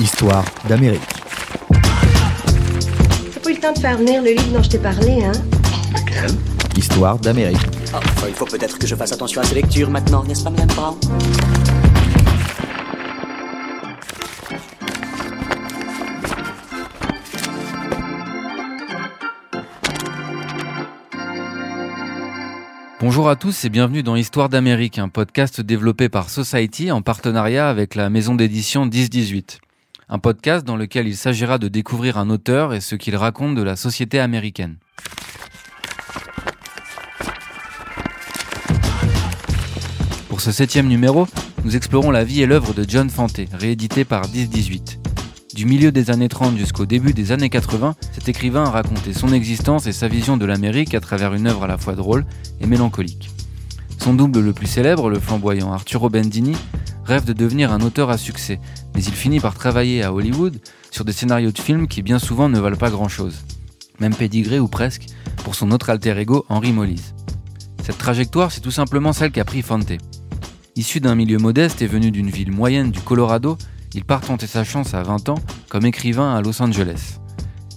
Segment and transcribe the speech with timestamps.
[0.00, 1.00] Histoire d'Amérique.
[3.34, 5.32] T'as pas eu le temps de faire venir le livre dont je t'ai parlé, hein?
[5.92, 6.30] Lequel?
[6.74, 7.58] Histoire d'Amérique.
[7.94, 10.68] Oh, il faut peut-être que je fasse attention à ces lectures maintenant, n'est-ce pas, Madame
[10.68, 10.96] Brown?
[23.00, 27.68] Bonjour à tous et bienvenue dans Histoire d'Amérique, un podcast développé par Society en partenariat
[27.68, 29.60] avec la maison d'édition 1018.
[30.12, 33.62] Un podcast dans lequel il s'agira de découvrir un auteur et ce qu'il raconte de
[33.62, 34.74] la société américaine.
[40.28, 41.28] Pour ce septième numéro,
[41.64, 44.98] nous explorons la vie et l'œuvre de John Fante, réédité par 1018.
[45.54, 49.32] Du milieu des années 30 jusqu'au début des années 80, cet écrivain a raconté son
[49.32, 52.26] existence et sa vision de l'Amérique à travers une œuvre à la fois drôle
[52.60, 53.30] et mélancolique.
[53.98, 56.56] Son double le plus célèbre, le flamboyant Arturo Bendini,
[57.10, 58.60] rêve de devenir un auteur à succès,
[58.94, 60.60] mais il finit par travailler à Hollywood
[60.92, 63.42] sur des scénarios de films qui bien souvent ne valent pas grand-chose.
[63.98, 65.06] Même pédigré ou presque
[65.42, 67.16] pour son autre alter ego Henry Mollise.
[67.82, 69.90] Cette trajectoire, c'est tout simplement celle qu'a pris Fante.
[70.76, 73.58] Issu d'un milieu modeste et venu d'une ville moyenne du Colorado,
[73.92, 75.38] il part tenter sa chance à 20 ans
[75.68, 77.18] comme écrivain à Los Angeles.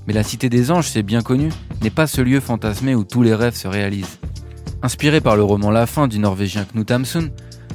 [0.05, 1.49] Mais la Cité des Anges, c'est bien connu,
[1.81, 4.19] n'est pas ce lieu fantasmé où tous les rêves se réalisent.
[4.83, 7.31] Inspiré par le roman La fin du Norvégien Knut Hamsun,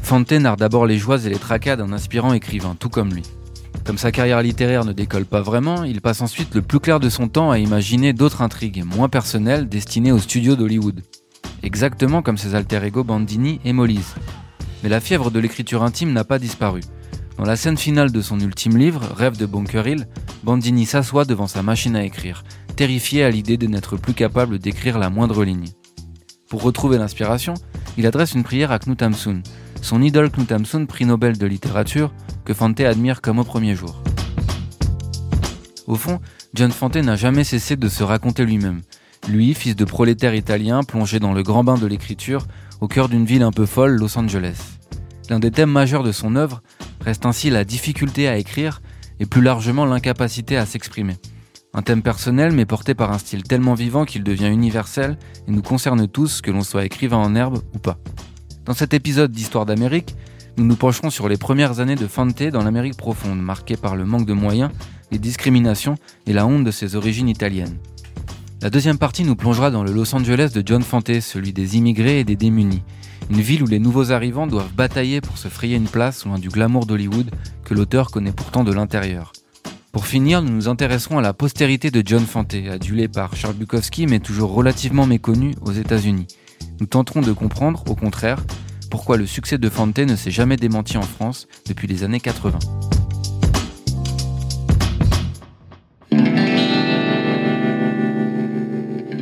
[0.09, 3.25] Fante narre d'abord les joies et les tracas d'un inspirant écrivain, tout comme lui.
[3.85, 7.11] Comme sa carrière littéraire ne décolle pas vraiment, il passe ensuite le plus clair de
[7.11, 11.03] son temps à imaginer d'autres intrigues, moins personnelles, destinées aux studios d'Hollywood.
[11.63, 14.15] Exactement comme ses alter ego Bandini et Mollise.
[14.83, 16.81] Mais la fièvre de l'écriture intime n'a pas disparu.
[17.37, 20.09] Dans la scène finale de son ultime livre, Rêve de Bunker Hill,
[20.43, 22.45] Bandini s'assoit devant sa machine à écrire,
[22.77, 25.69] terrifié à l'idée de n'être plus capable d'écrire la moindre ligne.
[26.49, 27.53] Pour retrouver l'inspiration,
[27.99, 29.43] il adresse une prière à Knut Hamsun,
[29.83, 32.13] son idole Knut Hamsun, prix Nobel de littérature,
[32.45, 34.03] que Fante admire comme au premier jour.
[35.87, 36.21] Au fond,
[36.55, 38.83] John Fante n'a jamais cessé de se raconter lui-même.
[39.29, 42.47] Lui, fils de prolétaire italien, plongé dans le grand bain de l'écriture,
[42.81, 44.59] au cœur d'une ville un peu folle, Los Angeles.
[45.31, 46.63] L'un des thèmes majeurs de son œuvre
[47.01, 48.81] reste ainsi la difficulté à écrire
[49.21, 51.17] et plus largement l'incapacité à s'exprimer.
[51.75, 55.63] Un thème personnel mais porté par un style tellement vivant qu'il devient universel et nous
[55.63, 57.99] concerne tous que l'on soit écrivain en herbe ou pas.
[58.69, 60.15] Dans cet épisode d'Histoire d'Amérique,
[60.59, 64.05] nous nous pencherons sur les premières années de Fante dans l'Amérique profonde, marquée par le
[64.05, 64.71] manque de moyens,
[65.11, 65.95] les discriminations
[66.27, 67.79] et la honte de ses origines italiennes.
[68.61, 72.21] La deuxième partie nous plongera dans le Los Angeles de John Fante, celui des immigrés
[72.21, 72.83] et des démunis,
[73.31, 76.51] une ville où les nouveaux arrivants doivent batailler pour se frayer une place loin du
[76.51, 77.31] glamour d'Hollywood
[77.65, 79.33] que l'auteur connaît pourtant de l'intérieur.
[79.93, 84.07] Pour finir, nous nous intéresserons à la postérité de John Fante, adulé par Charles Bukowski
[84.07, 86.27] mais toujours relativement méconnu aux États-Unis.
[86.81, 88.45] Nous tenterons de comprendre, au contraire,
[88.91, 92.59] pourquoi le succès de Fante ne s'est jamais démenti en France depuis les années 80.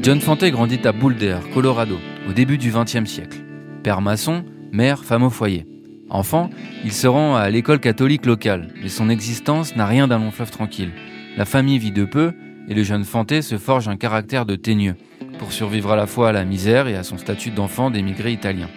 [0.02, 3.38] John Fante grandit à Boulder, Colorado, au début du XXe siècle.
[3.82, 5.66] Père maçon, mère femme au foyer.
[6.10, 6.48] Enfant,
[6.84, 10.52] il se rend à l'école catholique locale, mais son existence n'a rien d'un long fleuve
[10.52, 10.92] tranquille.
[11.36, 12.32] La famille vit de peu,
[12.68, 14.94] et le jeune Fante se forge un caractère de teigneux,
[15.40, 18.68] pour survivre à la fois à la misère et à son statut d'enfant d'émigré italien.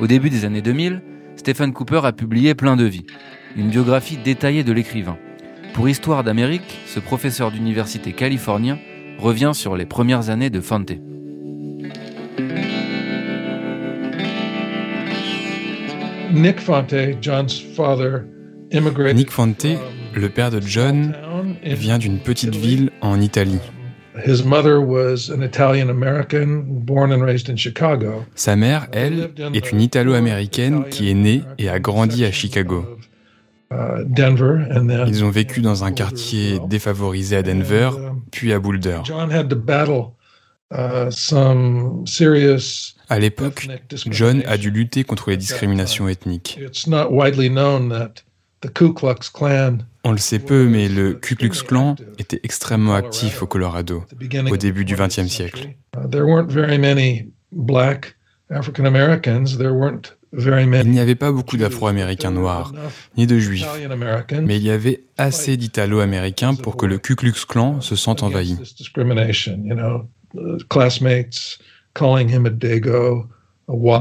[0.00, 1.02] Au début des années 2000,
[1.36, 3.06] Stephen Cooper a publié Plein de vie,
[3.56, 5.16] une biographie détaillée de l'écrivain.
[5.72, 8.78] Pour Histoire d'Amérique, ce professeur d'université californien
[9.18, 10.92] revient sur les premières années de Fante.
[16.32, 18.22] Nick Fante, John's father,
[18.72, 19.66] immigrated Nick Fante,
[20.14, 21.14] le père de John,
[21.62, 23.60] vient d'une petite ville en Italie.
[24.22, 28.24] His mother was an Italian American born and raised in Chicago.
[28.36, 32.98] Sa mère, elle, est une italo-américaine qui est née et a grandi à Chicago.
[33.72, 37.90] Uh, Denver, and then Ils ont vécu dans un quartier défavorisé à Denver,
[38.30, 39.00] puis à Boulder.
[39.04, 40.12] John had to battle
[40.70, 42.94] uh, some serious.
[43.08, 43.66] À l'époque,
[44.06, 46.60] John a dû lutter contre les discriminations ethniques.
[50.04, 54.04] On le sait peu, mais le Ku Klux Klan était extrêmement actif au Colorado
[54.50, 55.70] au début du XXe siècle.
[56.10, 58.16] There weren't very many black
[58.50, 59.56] African Americans.
[59.56, 62.72] There weren't very Il n'y avait pas beaucoup d'Afro-Américains noirs,
[63.16, 63.66] ni de Juifs,
[64.42, 68.58] mais il y avait assez d'Italo-Américains pour que le Ku Klux Klan se sente envahi.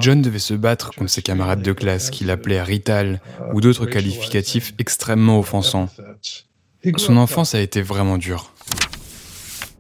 [0.02, 3.22] John devait se battre contre ses camarades de classe qu'il appelait Rital
[3.54, 5.90] ou d'autres qualificatifs extrêmement offensants.
[6.98, 8.54] Son enfance a été vraiment dure.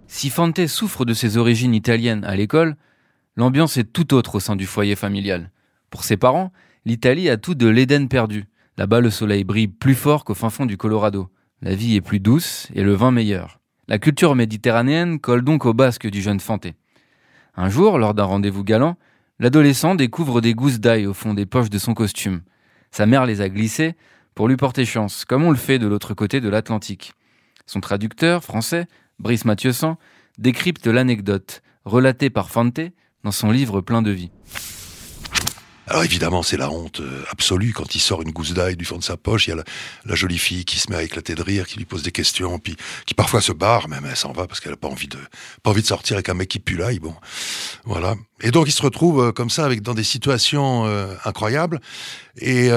[0.08, 2.76] Si Fante souffre de ses origines italiennes à l'école,
[3.36, 5.52] l'ambiance est tout autre au sein du foyer familial.
[5.90, 6.52] Pour ses parents,
[6.86, 8.46] l'Italie a tout de l'Éden perdu.
[8.78, 11.30] Là-bas, le soleil brille plus fort qu'au fin fond du Colorado.
[11.62, 13.60] La vie est plus douce et le vin meilleur.
[13.88, 16.76] La culture méditerranéenne colle donc au basque du jeune Fanté.
[17.56, 18.98] Un jour, lors d'un rendez-vous galant,
[19.44, 22.44] l'adolescent découvre des gousses d'ail au fond des poches de son costume.
[22.92, 23.98] Sa mère les a glissées
[24.36, 27.12] pour lui porter chance, comme on le fait de l'autre côté de l'Atlantique.
[27.66, 28.88] Son traducteur français,
[29.20, 29.98] Brice Mathieusan,
[30.38, 32.80] décrypte l'anecdote, relatée par Fante
[33.26, 34.32] dans son livre Plein de vie.
[35.88, 38.98] Alors évidemment, c'est la honte euh, absolue quand il sort une gousse d'ail du fond
[38.98, 39.48] de sa poche.
[39.48, 39.64] Il y a
[40.06, 42.58] la, jolie fille qui se met à éclater de rire, qui lui pose des questions,
[42.58, 45.18] puis qui parfois se barre, même elle s'en va parce qu'elle a pas envie de
[45.62, 47.00] pas envie de sortir avec un mec qui pue l'ail.
[47.00, 47.16] Bon,
[47.84, 48.16] voilà.
[48.42, 51.82] Et donc il se retrouve euh, comme ça avec dans des situations euh, incroyables.
[52.38, 52.70] Et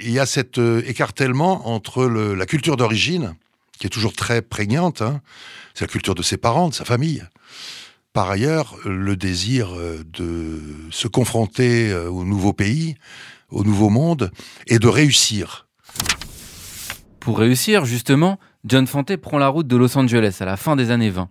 [0.00, 3.34] il y a cet écartèlement entre la culture d'origine,
[3.78, 5.02] qui est toujours très prégnante.
[5.02, 5.20] Hein,
[5.72, 7.24] c'est la culture de ses parents, de sa famille
[8.14, 12.94] par ailleurs le désir euh, de se confronter euh, au nouveau pays,
[13.50, 14.30] au nouveau monde,
[14.68, 15.66] et de réussir.
[17.18, 20.90] Pour réussir, justement, John Fante prend la route de Los Angeles à la fin des
[20.92, 21.28] années 20.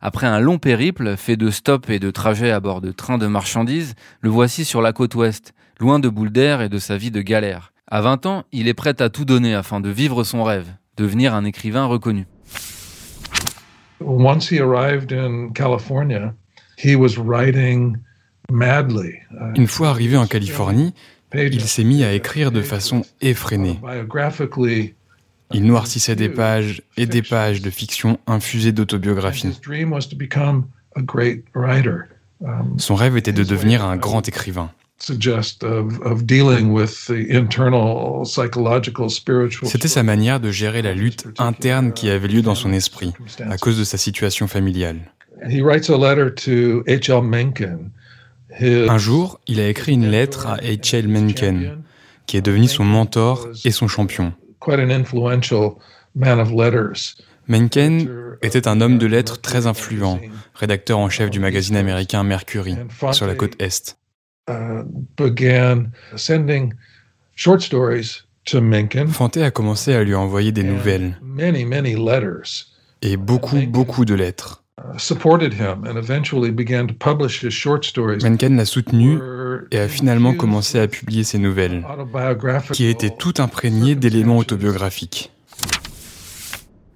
[0.00, 3.26] Après un long périple, fait de stops et de trajets à bord de trains de
[3.26, 7.22] marchandises, le voici sur la côte ouest, loin de Boulder et de sa vie de
[7.22, 7.72] galère.
[7.90, 11.34] À 20 ans, il est prêt à tout donner afin de vivre son rêve, devenir
[11.34, 12.26] un écrivain reconnu.
[14.00, 16.34] Once he arrived in California,
[16.76, 17.96] he was writing
[18.50, 19.14] madly.
[19.56, 20.94] Une fois arrivé en Californie,
[21.34, 23.78] il s'est mis à écrire de façon effrénée.
[25.52, 29.58] Il noircissait des pages et des pages de fiction infusées d'autobiographie.
[32.40, 34.70] Um, Son rêve était de devenir un grand écrivain.
[39.64, 43.12] C'était sa manière de gérer la lutte interne qui avait lieu dans son esprit
[43.48, 44.98] à cause de sa situation familiale.
[48.60, 51.06] Un jour, il a écrit une lettre à H.L.
[51.06, 51.78] Mencken,
[52.26, 54.32] qui est devenu son mentor et son champion.
[57.46, 58.10] Mencken
[58.42, 60.18] était un homme de lettres très influent,
[60.54, 62.76] rédacteur en chef du magazine américain Mercury,
[63.12, 63.96] sur la côte Est.
[64.48, 64.84] Uh,
[69.08, 71.20] Fante a commencé à lui envoyer des nouvelles
[73.02, 74.64] et beaucoup, beaucoup de lettres.
[78.22, 79.18] Mencken l'a soutenu
[79.70, 81.84] et a finalement commencé à publier ses nouvelles,
[82.72, 85.30] qui étaient toutes imprégnées d'éléments autobiographiques.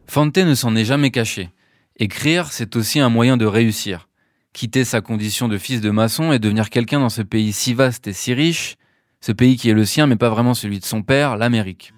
[0.07, 1.51] Fante ne s'en est jamais caché.
[1.99, 4.09] Écrire, c'est aussi un moyen de réussir
[4.53, 8.07] quitter sa condition de fils de maçon et devenir quelqu'un dans ce pays si vaste
[8.07, 8.77] et si riche,
[9.21, 11.93] ce pays qui est le sien mais pas vraiment celui de son père, l'Amérique.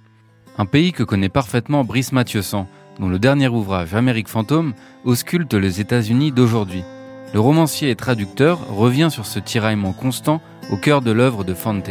[0.56, 2.69] Un pays que connaît parfaitement Brice Mathieusan,
[3.01, 4.75] dont le dernier ouvrage Amérique fantôme
[5.05, 6.85] ausculte les États-Unis d'aujourd'hui.
[7.33, 10.41] Le romancier et traducteur revient sur ce tiraillement constant
[10.71, 11.91] au cœur de l'œuvre de Fante.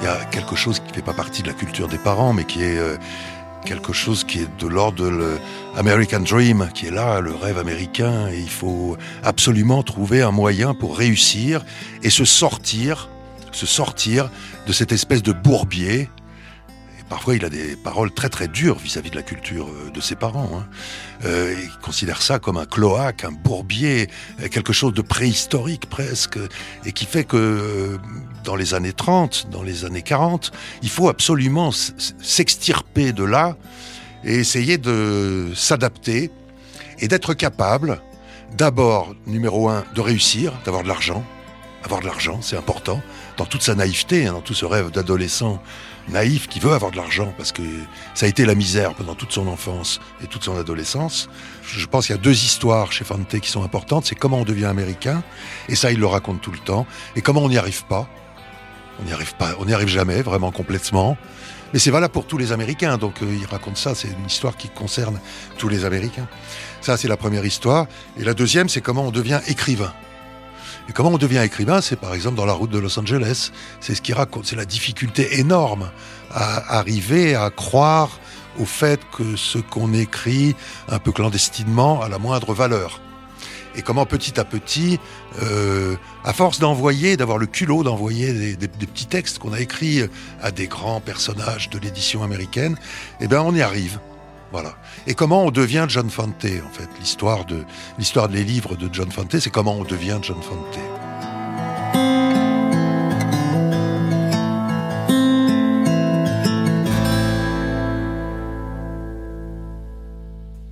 [0.00, 2.32] Il y a quelque chose qui ne fait pas partie de la culture des parents,
[2.32, 2.96] mais qui est euh,
[3.64, 5.38] quelque chose qui est de l'ordre de
[5.76, 10.74] l'American Dream, qui est là, le rêve américain, et il faut absolument trouver un moyen
[10.74, 11.64] pour réussir
[12.02, 13.08] et se sortir,
[13.52, 14.30] se sortir
[14.66, 16.08] de cette espèce de bourbier
[17.10, 20.14] Parfois, il a des paroles très très dures vis-à-vis de la culture euh, de ses
[20.14, 20.48] parents.
[20.54, 20.68] Hein.
[21.24, 24.08] Euh, il considère ça comme un cloaque, un bourbier,
[24.40, 26.38] euh, quelque chose de préhistorique presque,
[26.86, 27.98] et qui fait que
[28.44, 33.56] dans les années 30, dans les années 40, il faut absolument s'extirper de là
[34.24, 36.30] et essayer de s'adapter
[36.98, 38.00] et d'être capable,
[38.56, 41.24] d'abord, numéro un, de réussir, d'avoir de l'argent.
[41.82, 43.00] Avoir de l'argent, c'est important,
[43.38, 45.62] dans toute sa naïveté, hein, dans tout ce rêve d'adolescent
[46.08, 47.62] naïf qui veut avoir de l'argent parce que
[48.14, 51.28] ça a été la misère pendant toute son enfance et toute son adolescence.
[51.62, 54.06] Je pense qu'il y a deux histoires chez Fante qui sont importantes.
[54.06, 55.22] C'est comment on devient américain,
[55.68, 58.08] et ça il le raconte tout le temps, et comment on n'y arrive pas.
[59.00, 61.16] On n'y arrive pas, on n'y arrive jamais vraiment complètement.
[61.72, 63.94] Mais c'est valable pour tous les Américains, donc euh, il raconte ça.
[63.94, 65.20] C'est une histoire qui concerne
[65.56, 66.28] tous les Américains.
[66.80, 67.86] Ça c'est la première histoire.
[68.18, 69.92] Et la deuxième, c'est comment on devient écrivain.
[70.88, 73.52] Et comment on devient écrivain C'est par exemple dans la route de Los Angeles.
[73.80, 74.46] C'est ce qui raconte.
[74.46, 75.90] C'est la difficulté énorme
[76.32, 78.18] à arriver à croire
[78.58, 80.56] au fait que ce qu'on écrit
[80.88, 83.00] un peu clandestinement a la moindre valeur.
[83.76, 84.98] Et comment petit à petit,
[85.42, 90.02] euh, à force d'envoyer, d'avoir le culot d'envoyer des, petits textes qu'on a écrits
[90.42, 92.76] à des grands personnages de l'édition américaine,
[93.20, 94.00] eh bien on y arrive.
[94.52, 94.74] Voilà.
[95.06, 96.88] Et comment on devient John Fante, en fait.
[96.98, 97.64] L'histoire de,
[97.98, 100.78] l'histoire des livres de John Fante, c'est comment on devient John Fante.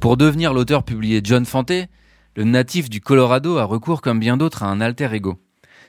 [0.00, 1.72] Pour devenir l'auteur publié John Fante,
[2.38, 5.40] le natif du Colorado a recours comme bien d'autres à un alter ego.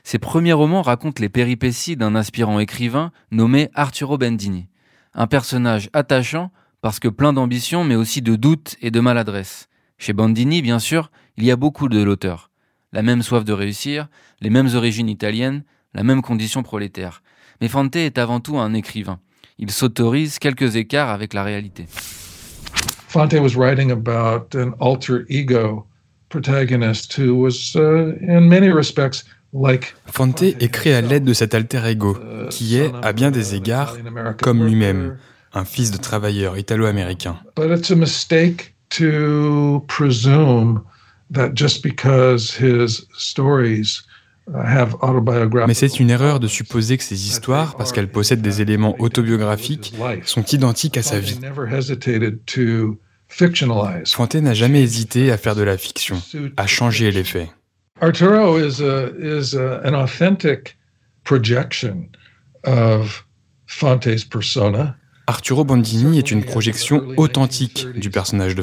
[0.02, 4.66] Ses premiers romans racontent les péripéties d'un aspirant écrivain nommé Arturo Bendini.
[5.14, 9.68] Un personnage attachant parce que plein d'ambition mais aussi de doutes et de maladresse.
[9.96, 12.50] Chez Bandini, bien sûr, il y a beaucoup de l'auteur.
[12.92, 14.08] La même soif de réussir,
[14.40, 15.62] les mêmes origines italiennes,
[15.94, 17.22] la même condition prolétaire.
[17.60, 19.20] Mais Fante est avant tout un écrivain.
[19.58, 21.86] Il s'autorise quelques écarts avec la réalité.
[23.06, 25.86] Fante was writing about an alter ego
[26.30, 31.82] protagonist who was, uh, in many respects, like Fante écrit à l'aide de cet alter
[31.86, 32.16] ego,
[32.48, 33.96] qui est, à bien des égards,
[34.40, 35.18] comme lui-même,
[35.52, 37.36] un fils de travailleur italo-américain.
[37.56, 40.82] But it's a mistake to presume
[41.32, 44.02] that just because his stories
[45.66, 49.94] mais c'est une erreur de supposer que ces histoires, parce qu'elles possèdent des éléments autobiographiques,
[50.24, 51.38] sont identiques à sa vie.
[53.30, 56.20] Fante n'a jamais hésité à faire de la fiction,
[56.56, 57.48] à changer les faits.
[58.00, 60.76] Arturo is, a, is a, an authentic
[61.24, 62.08] projection
[62.64, 63.26] of
[63.66, 64.96] Fante's persona.
[65.26, 68.62] Arturo Bandini est une projection authentique du personnage de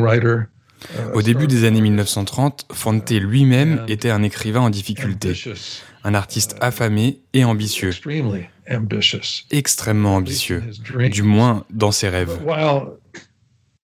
[0.00, 0.44] writer
[1.14, 5.32] au début des années 1930, Fante lui-même était un écrivain en difficulté,
[6.06, 7.90] un artiste affamé et ambitieux,
[9.50, 10.62] extrêmement ambitieux,
[11.10, 12.38] du moins dans ses rêves.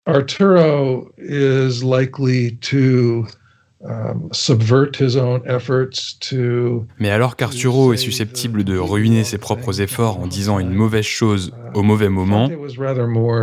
[0.06, 3.26] Arturo is likely to
[3.84, 9.80] um, subvert his own efforts to Mais alors qu'Arturo est susceptible de ruiner ses propres
[9.80, 12.50] efforts en disant une mauvaise chose au mauvais moment,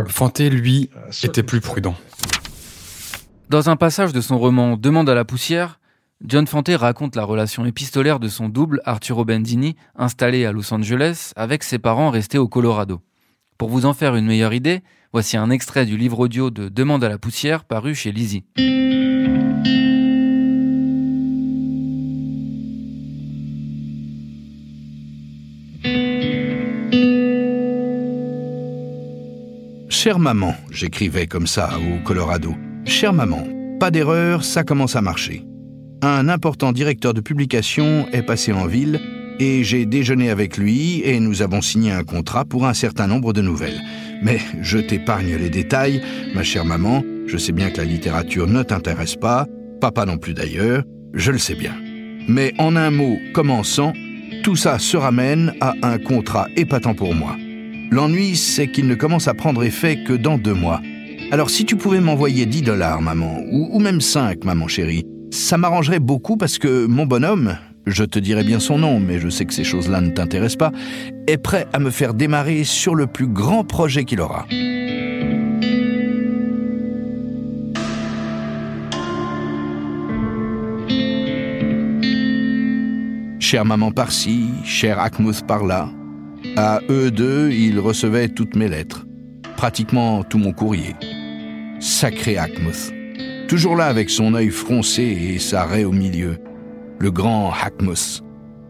[0.07, 0.89] Fante, lui,
[1.23, 1.95] était plus prudent.
[3.49, 5.78] Dans un passage de son roman Demande à la poussière,
[6.25, 11.31] John Fante raconte la relation épistolaire de son double Arturo Bendini, installé à Los Angeles,
[11.37, 12.99] avec ses parents restés au Colorado.
[13.57, 14.81] Pour vous en faire une meilleure idée,
[15.13, 18.43] voici un extrait du livre audio de Demande à la poussière paru chez Lizzie.
[29.87, 32.55] Chère maman, j'écrivais comme ça au Colorado.
[32.85, 33.47] Chère maman,
[33.79, 35.48] pas d'erreur, ça commence à marcher.
[36.01, 39.01] Un important directeur de publication est passé en ville
[39.39, 43.33] et j'ai déjeuné avec lui et nous avons signé un contrat pour un certain nombre
[43.33, 43.81] de nouvelles.
[44.21, 46.01] Mais je t'épargne les détails,
[46.33, 49.45] ma chère maman, je sais bien que la littérature ne t'intéresse pas,
[49.81, 51.73] papa non plus d'ailleurs, je le sais bien.
[52.29, 53.91] Mais en un mot commençant,
[54.43, 57.35] tout ça se ramène à un contrat épatant pour moi.
[57.91, 60.79] L'ennui, c'est qu'il ne commence à prendre effet que dans deux mois.
[61.31, 65.99] Alors si tu pouvais m'envoyer 10 dollars, maman, ou, même 5, maman chérie, ça m'arrangerait
[65.99, 69.53] beaucoup parce que mon bonhomme, je te dirai bien son nom, mais je sais que
[69.53, 70.71] ces choses-là ne t'intéressent pas,
[71.27, 74.45] est prêt à me faire démarrer sur le plus grand projet qu'il aura.
[83.39, 85.89] Chère maman par-ci, cher Akmouth par-là,
[86.55, 89.07] à eux deux, ils recevaient toutes mes lettres,
[89.57, 90.95] pratiquement tout mon courrier.
[91.79, 92.98] Sacré Hackmuth.
[93.49, 96.37] Toujours là avec son œil froncé et sa raie au milieu.
[96.99, 98.21] Le grand Hackmuth.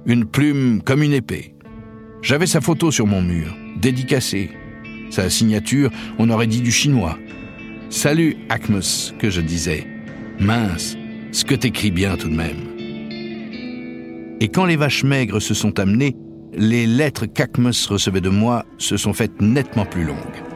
[0.06, 1.54] Une plume comme une épée.
[2.22, 4.52] J'avais sa photo sur mon mur, dédicacée.
[5.10, 7.18] Sa signature, on aurait dit du chinois.
[7.90, 9.86] Salut, Hackmuth, que je disais.
[10.40, 10.96] Mince,
[11.34, 12.70] ce que t'écris bien tout de même.
[14.40, 16.16] Et quand les vaches maigres se sont amenées,
[16.54, 20.49] les lettres qu'Ackmus recevait de moi se sont faites nettement plus longues.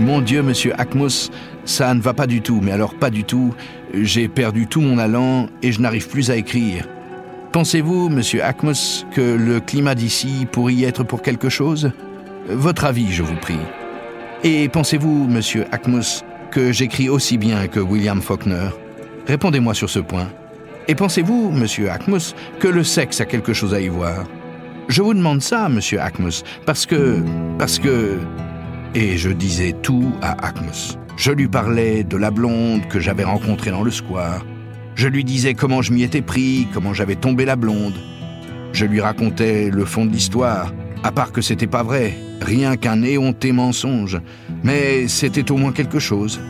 [0.00, 1.30] Mon Dieu, monsieur Akmus,
[1.66, 3.54] ça ne va pas du tout, mais alors pas du tout.
[3.92, 6.88] J'ai perdu tout mon allant et je n'arrive plus à écrire.
[7.52, 11.92] Pensez-vous, monsieur Akmus, que le climat d'ici pourrait y être pour quelque chose?
[12.48, 13.58] Votre avis, je vous prie.
[14.42, 18.70] Et pensez-vous, monsieur Akmus, que j'écris aussi bien que William Faulkner?
[19.26, 20.28] Répondez-moi sur ce point.
[20.88, 24.24] Et pensez-vous, monsieur Akmus, que le sexe a quelque chose à y voir?
[24.88, 27.22] Je vous demande ça, monsieur Akmus, parce que.
[27.58, 28.18] parce que.
[28.94, 30.98] Et je disais tout à Akmus.
[31.16, 34.44] Je lui parlais de la blonde que j'avais rencontrée dans le square.
[34.96, 37.94] Je lui disais comment je m'y étais pris, comment j'avais tombé la blonde.
[38.72, 40.72] Je lui racontais le fond de l'histoire,
[41.04, 44.20] à part que c'était pas vrai, rien qu'un éhonté mensonge.
[44.64, 46.40] Mais c'était au moins quelque chose.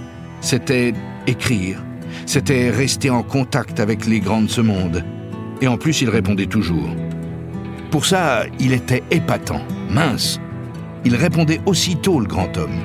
[0.41, 0.95] C'était
[1.27, 1.83] écrire.
[2.25, 5.05] C'était rester en contact avec les grands de ce monde.
[5.61, 6.91] Et en plus, il répondait toujours.
[7.91, 10.41] Pour ça, il était épatant, mince,
[11.05, 12.79] il répondait aussitôt, le grand homme.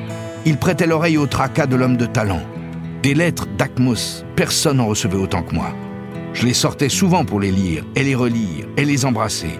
[0.45, 2.41] Il prêtait l'oreille au tracas de l'homme de talent.
[3.03, 5.74] Des lettres d'Akmos, personne n'en recevait autant que moi.
[6.34, 9.60] Je les sortais souvent pour les lire, et les relire, et les embrasser.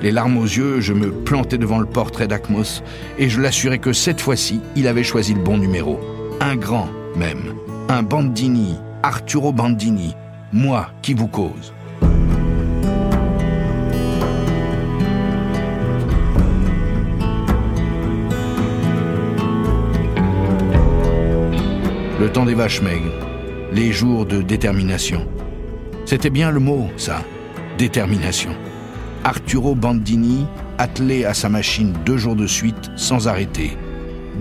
[0.00, 2.82] Les larmes aux yeux, je me plantais devant le portrait d'Akmos,
[3.18, 6.00] et je l'assurais que cette fois-ci, il avait choisi le bon numéro.
[6.40, 7.54] Un grand, même.
[7.88, 10.14] Un Bandini, Arturo Bandini.
[10.52, 11.72] Moi qui vous cause.
[22.22, 23.10] Le temps des vaches maigres,
[23.72, 25.26] les jours de détermination.
[26.04, 27.24] C'était bien le mot, ça,
[27.78, 28.50] détermination.
[29.24, 30.46] Arturo Bandini,
[30.78, 33.76] attelé à sa machine deux jours de suite sans arrêter,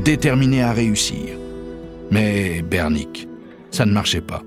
[0.03, 1.29] déterminé à réussir.
[2.11, 3.27] Mais Bernick,
[3.71, 4.43] ça ne marchait pas.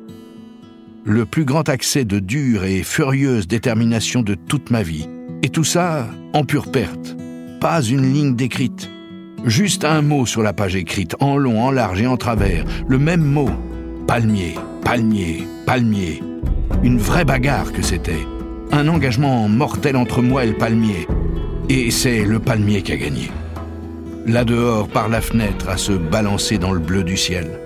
[1.04, 5.08] Le plus grand accès de dure et furieuse détermination de toute ma vie.
[5.42, 7.16] Et tout ça en pure perte.
[7.60, 8.93] Pas une ligne décrite.
[9.44, 12.64] Juste un mot sur la page écrite, en long, en large et en travers.
[12.88, 13.50] Le même mot.
[14.06, 16.22] Palmier, palmier, palmier.
[16.82, 18.26] Une vraie bagarre que c'était.
[18.72, 21.06] Un engagement mortel entre moi et le palmier.
[21.68, 23.30] Et c'est le palmier qui a gagné.
[24.26, 27.60] Là dehors, par la fenêtre, à se balancer dans le bleu du ciel.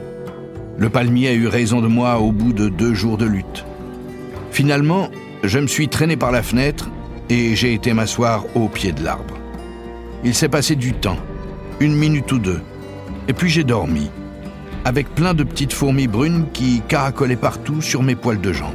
[0.78, 3.64] Le palmier a eu raison de moi au bout de deux jours de lutte.
[4.50, 5.11] Finalement,
[5.44, 6.90] je me suis traîné par la fenêtre
[7.30, 9.35] et j'ai été m'asseoir au pied de l'arbre.
[10.25, 11.18] Il s'est passé du temps
[11.80, 12.61] une minute ou deux.
[13.28, 14.11] Et puis j'ai dormi,
[14.85, 18.75] avec plein de petites fourmis brunes qui caracolaient partout sur mes poils de jambes.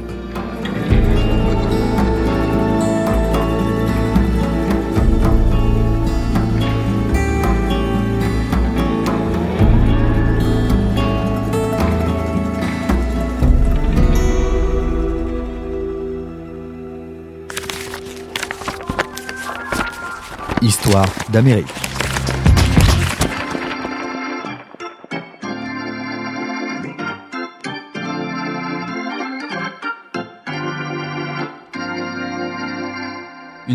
[20.62, 21.93] Histoire d'Amérique.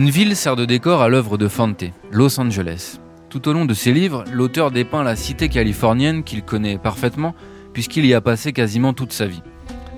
[0.10, 3.00] Ville sert de décor à l'œuvre de Fante, Los Angeles.
[3.30, 7.36] Tout au long de ses livres, l'auteur dépeint la cité californienne qu'il connaît parfaitement
[7.74, 9.44] puisqu'il y a passé quasiment toute sa vie.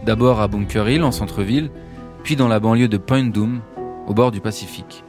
[0.06, 1.72] D'abord à Bunker Hill en centre-ville,
[2.24, 3.62] puis dans la banlieue de Point Doom,
[4.06, 5.06] au bord du Pacifique.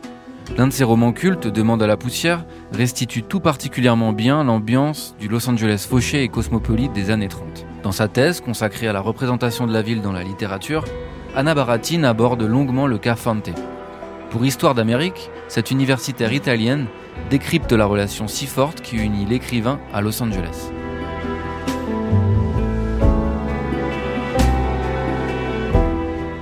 [0.56, 5.26] L'un de ses romans cultes, Demande à la poussière, restitue tout particulièrement bien l'ambiance du
[5.26, 7.66] Los Angeles fauché et cosmopolite des années 30.
[7.82, 10.84] Dans sa thèse consacrée à la représentation de la ville dans la littérature,
[11.34, 13.50] Anna Baratine aborde longuement le cas Fante,
[14.32, 16.86] pour Histoire d'Amérique, cette universitaire italienne
[17.28, 20.70] décrypte la relation si forte qui unit l'écrivain à Los Angeles.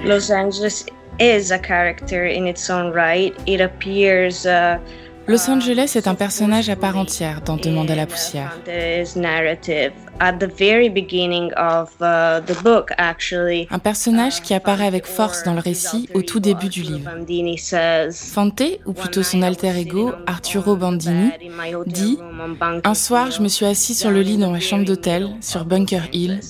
[0.05, 0.87] Los Angeles
[1.19, 3.35] is a character in its own right.
[3.47, 4.79] It appears uh,
[5.27, 8.59] Los Angeles est un personnage à part entière dans Demande à la poussière.
[13.71, 17.11] Un personnage qui apparaît avec force dans le récit au tout début du livre.
[18.13, 21.31] Fante, ou plutôt son alter ego, Arturo Bandini,
[21.87, 22.19] dit
[22.85, 26.03] Un soir, je me suis assis sur le lit dans ma chambre d'hôtel, sur Bunker
[26.13, 26.41] Hill,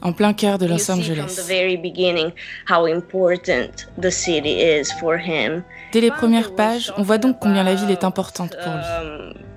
[0.00, 1.40] en plein cœur de Los Angeles.
[5.92, 9.49] Dès les premières pages, on voit donc combien la ville est importante pour lui.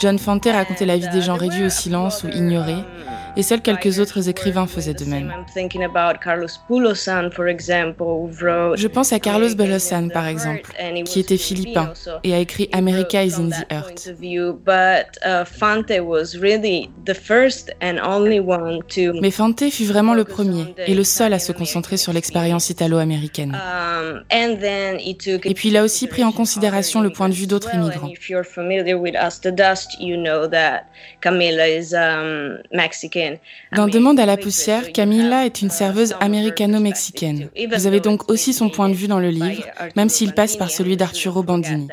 [0.00, 2.84] John Fante racontait la vie des gens réduits au silence ou ignorés,
[3.38, 5.32] et seuls quelques autres écrivains faisaient de même.
[8.76, 10.72] Je pense à Carlos Bulosan, par exemple,
[11.04, 11.92] qui était philippin
[12.24, 14.12] et a écrit America is in the Earth.
[19.22, 23.56] Mais Fante fut vraiment le premier et le seul à se concentrer sur l'expérience italo-américaine.
[23.56, 28.10] Um, et puis il a aussi pris en considération le point de vue d'autres immigrants.
[33.74, 37.48] Dans Demande à la poussière, Camilla est une serveuse américano-mexicaine.
[37.74, 39.64] Vous avez donc aussi son point de vue dans le livre,
[39.96, 41.88] même s'il passe par celui d'Arturo Bandini.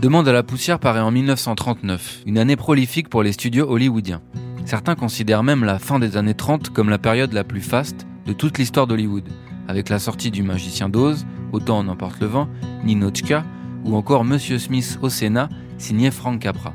[0.00, 4.20] Demande à la poussière paraît en 1939, une année prolifique pour les studios hollywoodiens.
[4.64, 8.32] Certains considèrent même la fin des années 30 comme la période la plus faste de
[8.32, 9.28] toute l'histoire d'Hollywood,
[9.68, 12.48] avec la sortie du Magicien d'Oz, Autant en emporte le vent,
[12.84, 13.44] Ninochka,
[13.84, 16.72] ou encore Monsieur Smith au Sénat, signé Frank Capra.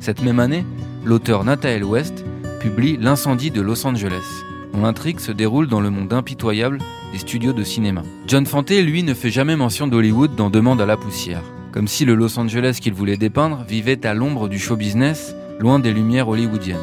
[0.00, 0.64] Cette même année,
[1.04, 2.24] l'auteur Nathael West
[2.60, 4.42] publie L'incendie de Los Angeles,
[4.72, 6.78] dont l'intrigue se déroule dans le monde impitoyable
[7.12, 8.02] des studios de cinéma.
[8.26, 11.42] John Fante, lui, ne fait jamais mention d'Hollywood dans Demande à la poussière,
[11.72, 15.78] comme si le Los Angeles qu'il voulait dépeindre vivait à l'ombre du show business, loin
[15.78, 16.76] des lumières hollywoodiennes.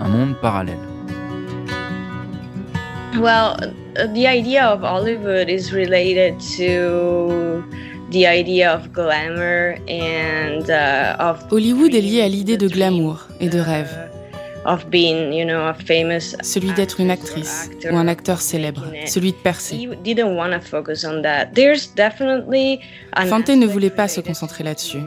[0.00, 0.78] Un monde parallèle.
[3.14, 7.62] Well, the idea of Hollywood is related to
[8.12, 9.88] Uh,
[11.50, 13.88] Hollywood est lié à l'idée de glamour et de rêve.
[16.42, 19.88] Celui d'être une actrice ou un acteur célèbre, celui de percer.
[23.26, 25.00] Fante ne voulait pas se concentrer là-dessus.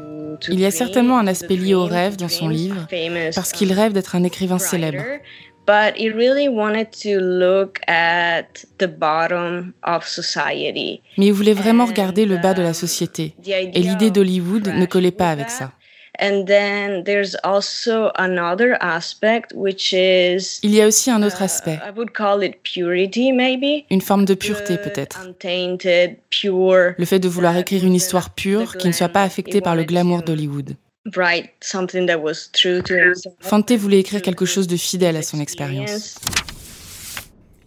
[0.49, 2.87] Il y a certainement un aspect lié au rêve dans son livre,
[3.33, 5.03] parce qu'il rêve d'être un écrivain célèbre.
[5.65, 11.01] But he really wanted to look at the bottom of society.
[11.17, 13.35] Mais il voulait vraiment regarder le bas de la société.
[13.45, 15.71] Et l'idée d'Hollywood ne collait pas avec ça.
[16.19, 21.77] And then there's also another aspect which is Il y a aussi un autre aspect.
[21.85, 23.85] I would call it purity maybe.
[23.89, 25.27] Une forme de pureté peut-être.
[26.97, 29.83] Le fait de vouloir écrire une histoire pure qui ne soit pas affectée par le
[29.83, 30.75] glamour d'Hollywood.
[33.41, 36.19] Fante voulait écrire quelque chose de fidèle à son expérience.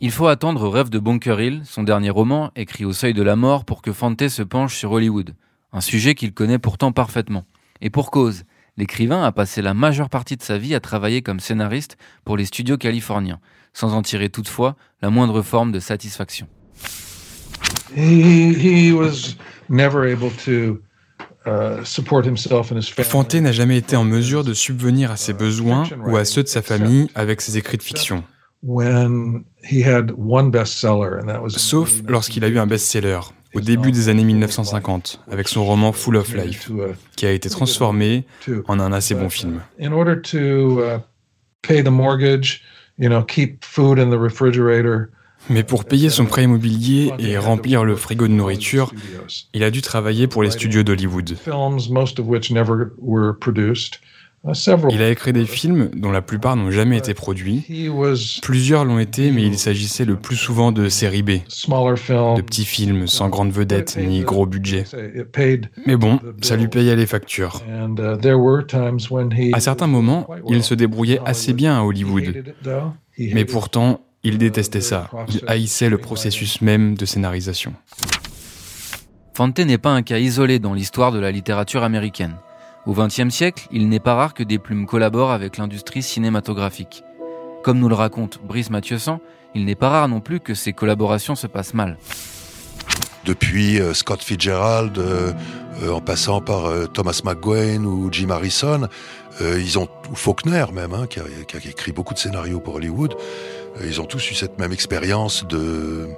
[0.01, 3.37] Il faut attendre Rêve de Bunker Hill, son dernier roman, écrit au seuil de la
[3.37, 5.35] mort, pour que Fante se penche sur Hollywood,
[5.72, 7.44] un sujet qu'il connaît pourtant parfaitement.
[7.81, 8.44] Et pour cause,
[8.77, 12.44] l'écrivain a passé la majeure partie de sa vie à travailler comme scénariste pour les
[12.44, 13.40] studios californiens,
[13.72, 16.48] sans en tirer toutefois la moindre forme de satisfaction.
[17.96, 19.37] He, was
[19.68, 20.81] never able to
[21.47, 21.83] Uh,
[23.05, 26.49] Fante n'a jamais été en mesure de subvenir à ses besoins ou à ceux de
[26.49, 28.23] sa famille avec ses écrits de fiction.
[31.49, 33.21] Sauf lorsqu'il a eu un best-seller
[33.55, 36.71] au début des années 1950 avec son roman Full of Life,
[37.17, 38.25] qui a été transformé
[38.67, 39.63] en un assez bon film.
[45.51, 48.93] Mais pour payer son prêt immobilier et remplir le frigo de nourriture,
[49.55, 51.37] il a dû travailler pour les studios d'Hollywood.
[54.91, 57.65] Il a écrit des films dont la plupart n'ont jamais été produits.
[58.41, 63.09] Plusieurs l'ont été, mais il s'agissait le plus souvent de séries B, de petits films
[63.09, 64.85] sans grande vedette ni gros budget.
[65.87, 67.63] Mais bon, ça lui payait les factures.
[69.53, 72.45] À certains moments, il se débrouillait assez bien à Hollywood.
[73.19, 75.09] Mais pourtant, il détestait ça.
[75.29, 77.73] Il haïssait le processus même de scénarisation.
[79.33, 82.37] Fante n'est pas un cas isolé dans l'histoire de la littérature américaine.
[82.87, 87.05] Au XXe siècle, il n'est pas rare que des plumes collaborent avec l'industrie cinématographique.
[87.62, 89.21] Comme nous le raconte Brice Mathieusan,
[89.55, 91.97] il n'est pas rare non plus que ces collaborations se passent mal.
[93.25, 95.33] Depuis euh, Scott Fitzgerald, euh,
[95.83, 98.88] euh, en passant par Thomas McGuane ou Jim Harrison,
[99.41, 101.25] ils ont ou Faulkner même, hein, qui, a,
[101.64, 103.14] écrit beaucoup de scénarios pour Hollywood,
[103.85, 106.09] ils ont tous eu cette même expérience de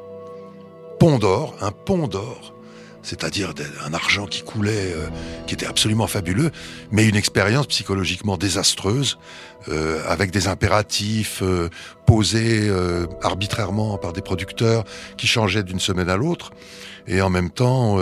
[0.98, 2.54] pont d'or, un pont d'or,
[3.02, 3.52] c'est-à-dire
[3.84, 5.08] un argent qui coulait, euh,
[5.46, 6.50] qui était absolument fabuleux,
[6.90, 9.18] mais une expérience psychologiquement désastreuse,
[9.68, 11.68] euh, avec des impératifs euh,
[12.06, 12.70] posés
[13.22, 14.84] arbitrairement par des producteurs
[15.16, 16.50] qui changeaient d'une semaine à l'autre,
[17.06, 17.98] et en même temps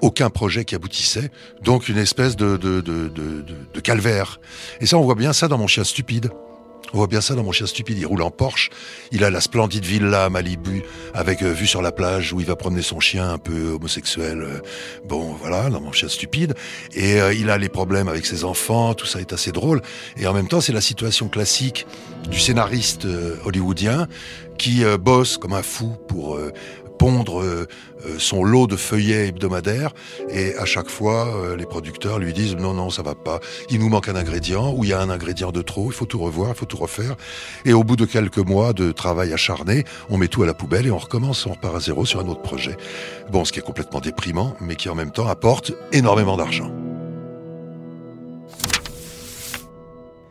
[0.00, 1.30] aucun projet qui aboutissait,
[1.62, 4.40] donc une espèce de, de, de, de calvaire.
[4.80, 6.30] Et ça, on voit bien ça dans Mon chien stupide.
[6.92, 7.98] On voit bien ça dans mon chien stupide.
[7.98, 8.70] Il roule en Porsche.
[9.12, 10.82] Il a la splendide villa à Malibu
[11.14, 14.42] avec euh, vue sur la plage où il va promener son chien un peu homosexuel.
[14.42, 14.60] Euh,
[15.06, 16.54] bon, voilà, dans mon chien stupide.
[16.94, 18.94] Et euh, il a les problèmes avec ses enfants.
[18.94, 19.82] Tout ça est assez drôle.
[20.16, 21.86] Et en même temps, c'est la situation classique
[22.30, 23.06] du scénariste
[23.44, 24.06] hollywoodien
[24.58, 26.38] qui bosse comme un fou pour
[26.98, 27.66] pondre euh,
[28.04, 29.92] euh, son lot de feuillets hebdomadaires
[30.28, 33.78] et à chaque fois euh, les producteurs lui disent non non ça va pas, il
[33.78, 36.18] nous manque un ingrédient ou il y a un ingrédient de trop, il faut tout
[36.18, 37.16] revoir, il faut tout refaire
[37.64, 40.86] et au bout de quelques mois de travail acharné, on met tout à la poubelle
[40.86, 42.76] et on recommence, on repart à zéro sur un autre projet.
[43.30, 46.72] Bon, ce qui est complètement déprimant mais qui en même temps apporte énormément d'argent.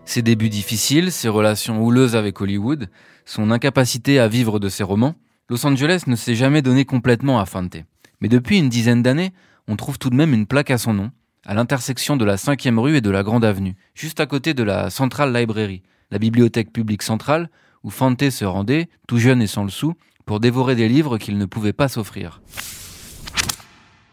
[0.05, 2.89] Ses débuts difficiles, ses relations houleuses avec Hollywood,
[3.25, 5.15] son incapacité à vivre de ses romans,
[5.49, 7.77] Los Angeles ne s'est jamais donné complètement à Fante.
[8.19, 9.31] Mais depuis une dizaine d'années,
[9.69, 11.11] on trouve tout de même une plaque à son nom,
[11.45, 14.63] à l'intersection de la 5e rue et de la Grande Avenue, juste à côté de
[14.63, 17.49] la Central Library, la bibliothèque publique centrale,
[17.83, 19.93] où Fante se rendait, tout jeune et sans le sou,
[20.25, 22.41] pour dévorer des livres qu'il ne pouvait pas s'offrir.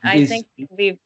[0.05, 0.27] Uh,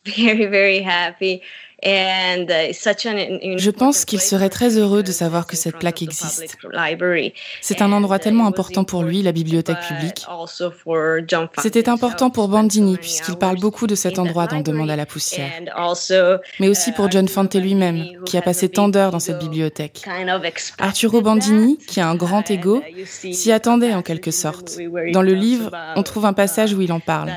[1.85, 6.59] Je pense qu'il serait très heureux de savoir que cette plaque existe.
[7.61, 10.27] C'est un endroit tellement important pour lui, la bibliothèque publique.
[11.59, 15.51] C'était important pour Bandini, puisqu'il parle beaucoup de cet endroit dans Demande à la poussière.
[16.59, 20.05] Mais aussi pour John Fante lui-même, qui a passé tant d'heures dans cette bibliothèque.
[20.79, 24.79] Arturo Bandini, qui a un grand ego, s'y attendait en quelque sorte.
[25.13, 27.33] Dans le livre, on trouve un passage où il en parle.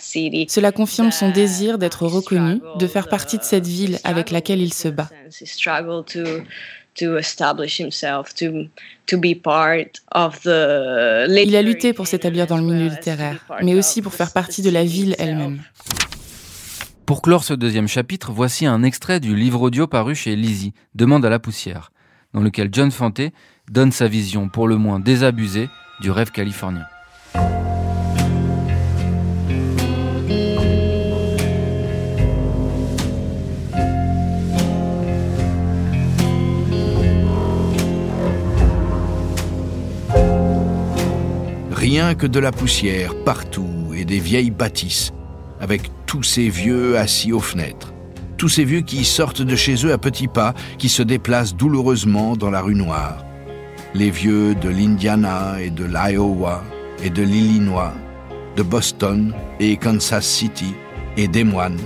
[0.00, 4.72] Cela confirme son désir d'être reconnu, de faire partie de cette ville avec laquelle il
[4.72, 5.08] se bat.
[11.38, 14.70] Il a lutté pour s'établir dans le milieu littéraire, mais aussi pour faire partie de
[14.70, 15.60] la ville elle-même.
[17.04, 21.24] Pour clore ce deuxième chapitre, voici un extrait du livre audio paru chez Lizzie, Demande
[21.24, 21.92] à la poussière,
[22.34, 23.20] dans lequel John Fante
[23.70, 25.68] donne sa vision pour le moins désabusée
[26.00, 26.84] du rêve californien.
[41.86, 45.12] Rien que de la poussière partout et des vieilles bâtisses,
[45.60, 47.94] avec tous ces vieux assis aux fenêtres.
[48.36, 52.36] Tous ces vieux qui sortent de chez eux à petits pas, qui se déplacent douloureusement
[52.36, 53.24] dans la rue noire.
[53.94, 56.64] Les vieux de l'Indiana et de l'Iowa
[57.04, 57.94] et de l'Illinois,
[58.56, 60.74] de Boston et Kansas City
[61.16, 61.78] et des moines,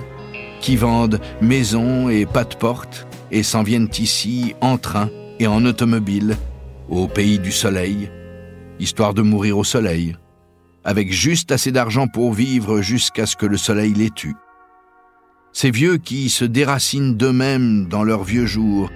[0.62, 5.62] qui vendent maisons et pas de porte et s'en viennent ici en train et en
[5.66, 6.38] automobile,
[6.88, 8.08] au pays du soleil,
[8.80, 10.16] histoire de mourir au soleil,
[10.84, 14.36] avec juste assez d'argent pour vivre jusqu'à ce que le soleil les tue.
[15.52, 18.90] Ces vieux qui se déracinent d'eux-mêmes dans leurs vieux jours,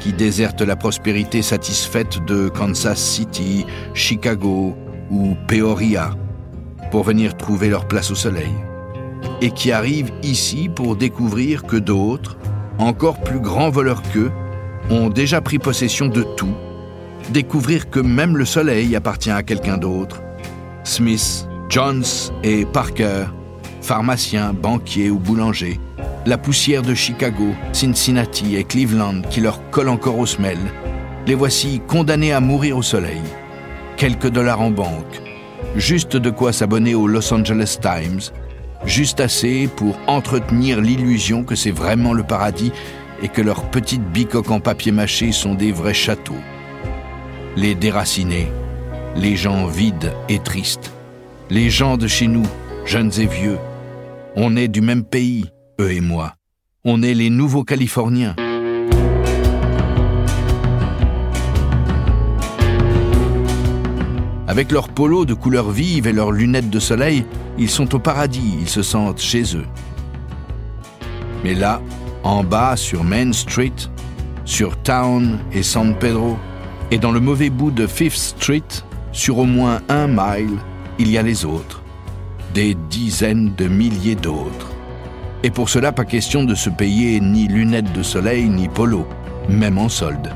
[0.00, 3.64] qui désertent la prospérité satisfaite de Kansas City,
[3.94, 4.76] Chicago
[5.10, 6.16] ou Peoria
[6.90, 8.52] pour venir trouver leur place au soleil,
[9.40, 12.36] et qui arrivent ici pour découvrir que d'autres,
[12.78, 14.32] encore plus grands voleurs qu'eux,
[14.90, 16.54] ont déjà pris possession de tout,
[17.30, 20.22] découvrir que même le soleil appartient à quelqu'un d'autre.
[20.84, 22.04] Smith, Jones
[22.42, 23.26] et Parker,
[23.80, 25.80] pharmaciens, banquiers ou boulangers,
[26.26, 30.70] la poussière de Chicago, Cincinnati et Cleveland qui leur colle encore aux semelles,
[31.26, 33.22] les voici condamnés à mourir au soleil.
[33.96, 35.22] Quelques dollars en banque,
[35.76, 38.20] juste de quoi s'abonner au Los Angeles Times,
[38.84, 42.72] juste assez pour entretenir l'illusion que c'est vraiment le paradis
[43.22, 46.34] et que leurs petites bicoques en papier mâché sont des vrais châteaux.
[47.54, 48.50] Les déracinés,
[49.14, 50.90] les gens vides et tristes,
[51.50, 52.46] les gens de chez nous,
[52.86, 53.58] jeunes et vieux.
[54.36, 55.44] On est du même pays,
[55.78, 56.32] eux et moi.
[56.86, 58.34] On est les nouveaux Californiens.
[64.48, 67.26] Avec leurs polos de couleur vive et leurs lunettes de soleil,
[67.58, 69.66] ils sont au paradis, ils se sentent chez eux.
[71.44, 71.82] Mais là,
[72.24, 73.74] en bas sur Main Street,
[74.46, 76.38] sur Town et San Pedro,
[76.92, 78.62] et dans le mauvais bout de Fifth Street,
[79.12, 80.58] sur au moins un mile,
[80.98, 81.82] il y a les autres,
[82.52, 84.70] des dizaines de milliers d'autres.
[85.42, 89.08] Et pour cela, pas question de se payer ni lunettes de soleil ni polo,
[89.48, 90.34] même en solde.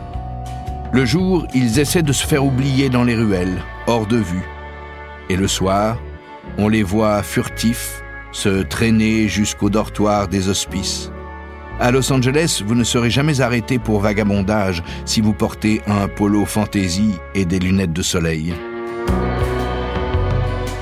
[0.92, 4.48] Le jour, ils essaient de se faire oublier dans les ruelles, hors de vue.
[5.28, 5.98] Et le soir,
[6.56, 11.10] on les voit furtifs se traîner jusqu'au dortoir des hospices.
[11.78, 16.44] À Los Angeles, vous ne serez jamais arrêté pour vagabondage si vous portez un polo
[16.44, 18.54] fantaisie et des lunettes de soleil.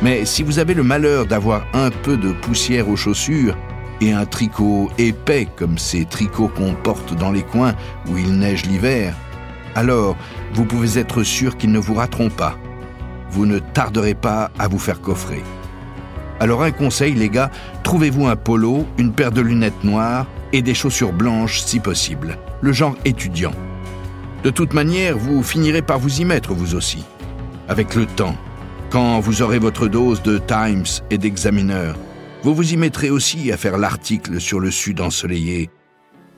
[0.03, 3.57] Mais si vous avez le malheur d'avoir un peu de poussière aux chaussures
[4.01, 7.75] et un tricot épais comme ces tricots qu'on porte dans les coins
[8.09, 9.15] où il neige l'hiver,
[9.75, 10.17] alors
[10.53, 12.57] vous pouvez être sûr qu'ils ne vous rateront pas
[13.35, 15.43] vous ne tarderez pas à vous faire coffrer.
[16.41, 17.51] Alors un conseil les gars,
[17.83, 22.73] trouvez-vous un polo, une paire de lunettes noires et des chaussures blanches si possible, le
[22.73, 23.53] genre étudiant.
[24.43, 27.05] De toute manière, vous finirez par vous y mettre vous aussi,
[27.69, 28.37] avec le temps.
[28.91, 31.93] Quand vous aurez votre dose de Times et d'Examiner,
[32.43, 35.71] vous vous y mettrez aussi à faire l'article sur le sud ensoleillé.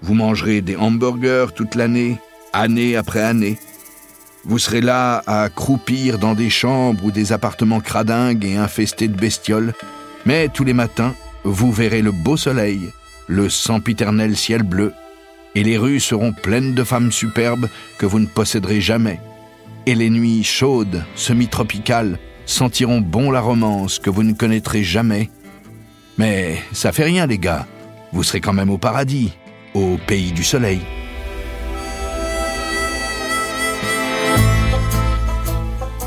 [0.03, 2.19] Vous mangerez des hamburgers toute l'année,
[2.53, 3.59] année après année.
[4.49, 9.17] Vous serez là à croupir dans des chambres ou des appartements cradingues et infestés de
[9.17, 9.75] bestioles,
[10.25, 12.93] mais tous les matins, vous verrez le beau soleil,
[13.27, 14.93] le sempiternel ciel bleu,
[15.57, 19.21] et les rues seront pleines de femmes superbes que vous ne posséderez jamais.
[19.85, 25.29] Et les nuits chaudes, semi-tropicales, sentiront bon la romance que vous ne connaîtrez jamais.
[26.19, 27.67] Mais ça fait rien, les gars.
[28.13, 29.33] Vous serez quand même au paradis,
[29.75, 30.81] au pays du soleil.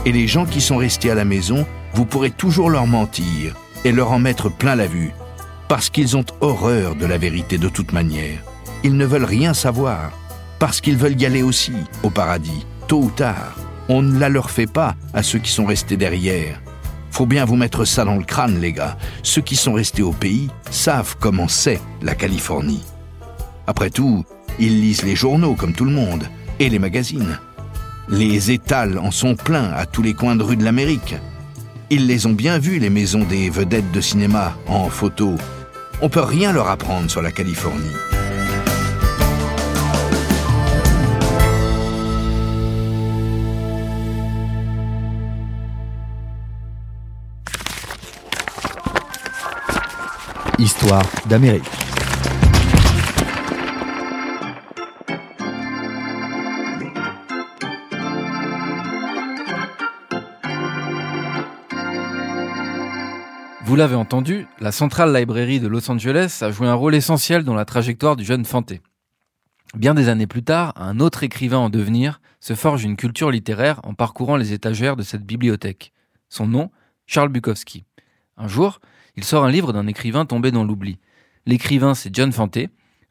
[0.10, 3.54] Et les gens qui sont restés à la maison, vous pourrez toujours leur mentir
[3.86, 5.12] et leur en mettre plein la vue,
[5.68, 8.40] parce qu'ils ont horreur de la vérité de toute manière.
[8.84, 10.12] Ils ne veulent rien savoir,
[10.58, 13.56] parce qu'ils veulent y aller aussi, au paradis, tôt ou tard.
[13.88, 16.60] On ne la leur fait pas à ceux qui sont restés derrière.
[17.12, 18.98] Faut bien vous mettre ça dans le crâne, les gars.
[19.22, 22.84] Ceux qui sont restés au pays savent comment c'est la Californie.
[23.68, 24.26] Après tout,
[24.58, 26.24] ils lisent les journaux comme tout le monde,
[26.58, 27.38] et les magazines.
[28.12, 31.16] Les étals en sont pleins à tous les coins de rue de l'Amérique.
[31.92, 35.36] Ils les ont bien vus, les maisons des vedettes de cinéma, en photo.
[36.02, 37.86] On peut rien leur apprendre sur la Californie.
[50.58, 51.89] Histoire d'Amérique.
[63.70, 67.54] Vous l'avez entendu, la Central Library de Los Angeles a joué un rôle essentiel dans
[67.54, 68.82] la trajectoire du jeune Fanté.
[69.76, 73.80] Bien des années plus tard, un autre écrivain en devenir se forge une culture littéraire
[73.84, 75.94] en parcourant les étagères de cette bibliothèque.
[76.30, 76.72] Son nom,
[77.06, 77.86] Charles Bukowski.
[78.38, 78.80] Un jour,
[79.16, 80.98] il sort un livre d'un écrivain tombé dans l'oubli.
[81.46, 82.58] L'écrivain, c'est John Fante.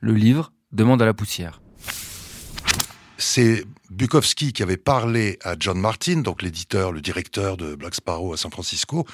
[0.01, 1.63] Le livre demande à la poussière.
[3.17, 8.33] C'est Bukowski qui avait parlé à John Martin, donc l'éditeur, le directeur de Black Sparrow
[8.33, 9.07] à San Francisco,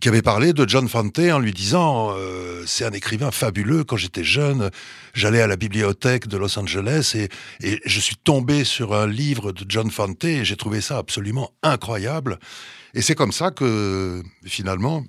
[0.00, 3.84] qui avait parlé de John Fante en lui disant euh, c'est un écrivain fabuleux.
[3.84, 4.70] Quand j'étais jeune,
[5.14, 7.16] j'allais à la bibliothèque de Los Angeles
[7.60, 11.52] et, je suis tombé sur un livre de John Fante et j'ai trouvé ça absolument
[11.62, 12.38] incroyable.
[12.94, 15.04] Et c'est comme ça que finalement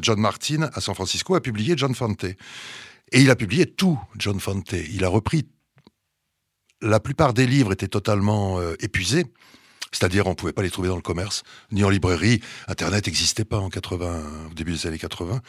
[0.00, 2.24] John Martin à San Francisco a publié John Fante.
[2.24, 4.72] Et il a publié tout John Fante.
[4.72, 5.46] Il a repris
[6.80, 9.26] la plupart des livres étaient totalement euh, épuisés.
[9.94, 12.40] C'est-à-dire, on ne pouvait pas les trouver dans le commerce, ni en librairie.
[12.66, 15.40] Internet n'existait pas en 80, au début des années 80.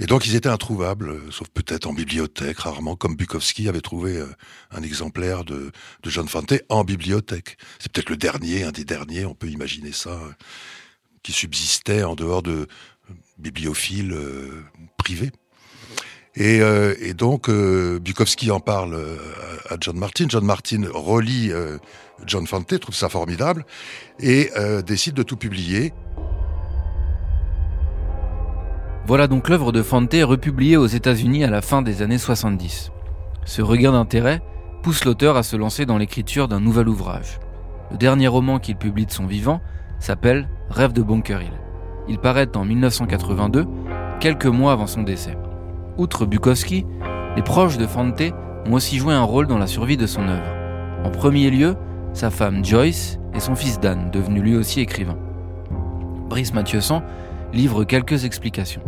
[0.00, 4.18] Et donc, ils étaient introuvables, euh, sauf peut-être en bibliothèque, rarement, comme Bukowski avait trouvé
[4.18, 4.26] euh,
[4.70, 5.72] un exemplaire de,
[6.04, 7.56] John Fante en bibliothèque.
[7.78, 10.20] C'est peut-être le dernier, un des derniers, on peut imaginer ça,
[11.22, 12.68] qui subsistait en dehors de
[13.38, 14.16] bibliophiles
[14.98, 15.32] privés.
[16.36, 19.16] Et, euh, et donc, euh, Bukowski en parle euh,
[19.70, 20.26] à John Martin.
[20.28, 21.78] John Martin relit euh,
[22.26, 23.64] John Fante, trouve ça formidable,
[24.20, 24.50] et
[24.86, 25.92] décide de tout publier.
[29.06, 32.90] Voilà donc l'œuvre de Fante republiée aux États-Unis à la fin des années 70.
[33.44, 34.42] Ce regain d'intérêt
[34.82, 37.38] pousse l'auteur à se lancer dans l'écriture d'un nouvel ouvrage.
[37.90, 39.60] Le dernier roman qu'il publie de son vivant
[40.00, 41.52] s'appelle Rêve de Bunker Hill.
[42.08, 43.66] Il paraît en 1982,
[44.20, 45.36] quelques mois avant son décès.
[45.98, 46.84] Outre Bukowski,
[47.36, 48.22] les proches de Fante
[48.66, 50.46] ont aussi joué un rôle dans la survie de son œuvre.
[51.04, 51.74] En premier lieu,
[52.12, 55.16] sa femme Joyce et son fils Dan, devenu lui aussi écrivain.
[56.28, 57.02] Brice Mathieusan
[57.52, 58.82] livre quelques explications.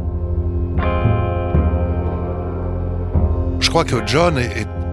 [3.61, 4.38] Je crois que John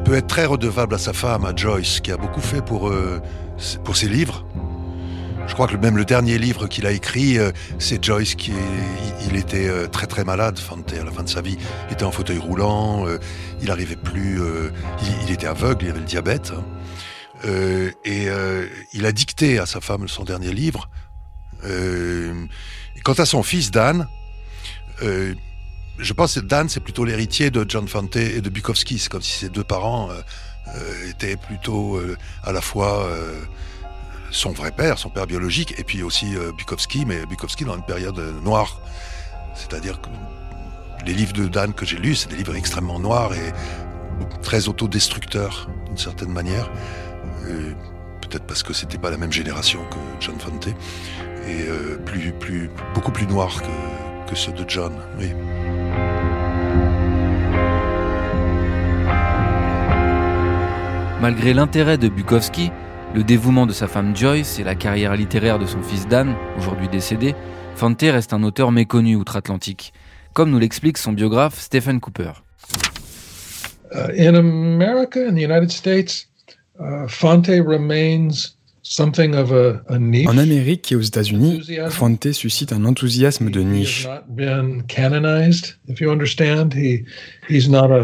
[0.06, 3.20] peut être très redevable à sa femme, à Joyce, qui a beaucoup fait pour, euh,
[3.84, 4.46] pour ses livres.
[5.48, 8.52] Je crois que même le dernier livre qu'il a écrit, euh, c'est Joyce qui
[9.28, 11.58] il était euh, très très malade, Fante, à la fin de sa vie.
[11.88, 13.20] Il était en fauteuil roulant, euh,
[13.62, 14.40] il n'arrivait plus,
[15.24, 16.52] il, était aveugle, il avait le diabète.
[16.56, 16.64] Hein.
[18.04, 18.28] et
[18.94, 20.90] il a dicté à sa femme son dernier livre.
[23.04, 24.08] quant à son fils Dan,
[25.02, 29.00] je pense que Dan c'est plutôt l'héritier de John Fante et de Bukowski.
[29.00, 30.10] C'est comme si ses deux parents
[31.08, 32.00] étaient plutôt
[32.44, 33.08] à la fois
[34.32, 37.86] son vrai père, son père biologique, et puis aussi euh, Bukowski, mais Bukowski dans une
[37.86, 38.80] période euh, noire.
[39.54, 40.10] C'est-à-dire que
[41.06, 43.54] les livres de Dan que j'ai lus, c'est des livres extrêmement noirs et
[44.42, 46.70] très autodestructeurs d'une certaine manière.
[48.22, 50.74] Peut-être parce que c'était pas la même génération que John Fante, et
[51.68, 54.94] euh, plus, plus, beaucoup plus noirs que, que ceux de John.
[55.20, 55.32] Oui.
[61.22, 62.72] Malgré l'intérêt de Bukowski,
[63.16, 66.90] le dévouement de sa femme Joyce et la carrière littéraire de son fils Dan, aujourd'hui
[66.90, 67.34] décédé,
[67.76, 69.94] Fante reste un auteur méconnu outre-Atlantique,
[70.34, 72.34] comme nous l'explique son biographe Stephen Cooper.
[73.94, 76.28] Uh, in America, in the United States,
[76.78, 78.55] uh, Fante remains
[79.00, 84.08] en Amérique et aux États-Unis, Fante suscite un enthousiasme de niche.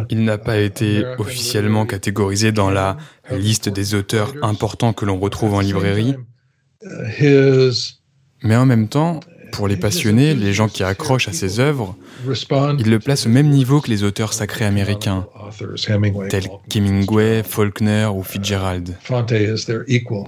[0.09, 2.97] Il n'a pas été officiellement catégorisé dans la
[3.31, 6.15] liste des auteurs importants que l'on retrouve en librairie.
[6.83, 7.71] Uh,
[8.43, 9.19] Mais en même temps,
[9.51, 11.95] pour les passionnés, les gens qui accrochent à ses œuvres,
[12.79, 15.27] il le place au même niveau que les auteurs sacrés américains,
[16.29, 18.97] tels qu'Hemingway, Faulkner ou Fitzgerald.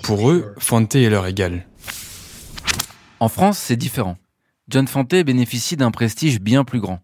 [0.04, 1.66] Pour eux, Fante est leur égal.
[3.20, 4.18] En France, c'est différent.
[4.70, 7.00] John Fante bénéficie d'un prestige bien plus grand,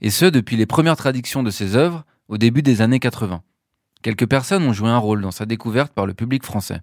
[0.00, 3.42] et ce depuis les premières traductions de ses œuvres au début des années 80.
[4.02, 6.80] Quelques personnes ont joué un rôle dans sa découverte par le public français.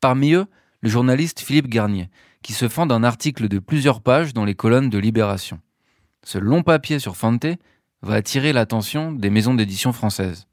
[0.00, 0.46] Parmi eux,
[0.80, 2.08] le journaliste Philippe Garnier,
[2.42, 5.60] qui se fend d'un article de plusieurs pages dans les colonnes de Libération.
[6.24, 7.46] Ce long papier sur Fante
[8.02, 10.46] va attirer l'attention des maisons d'édition françaises.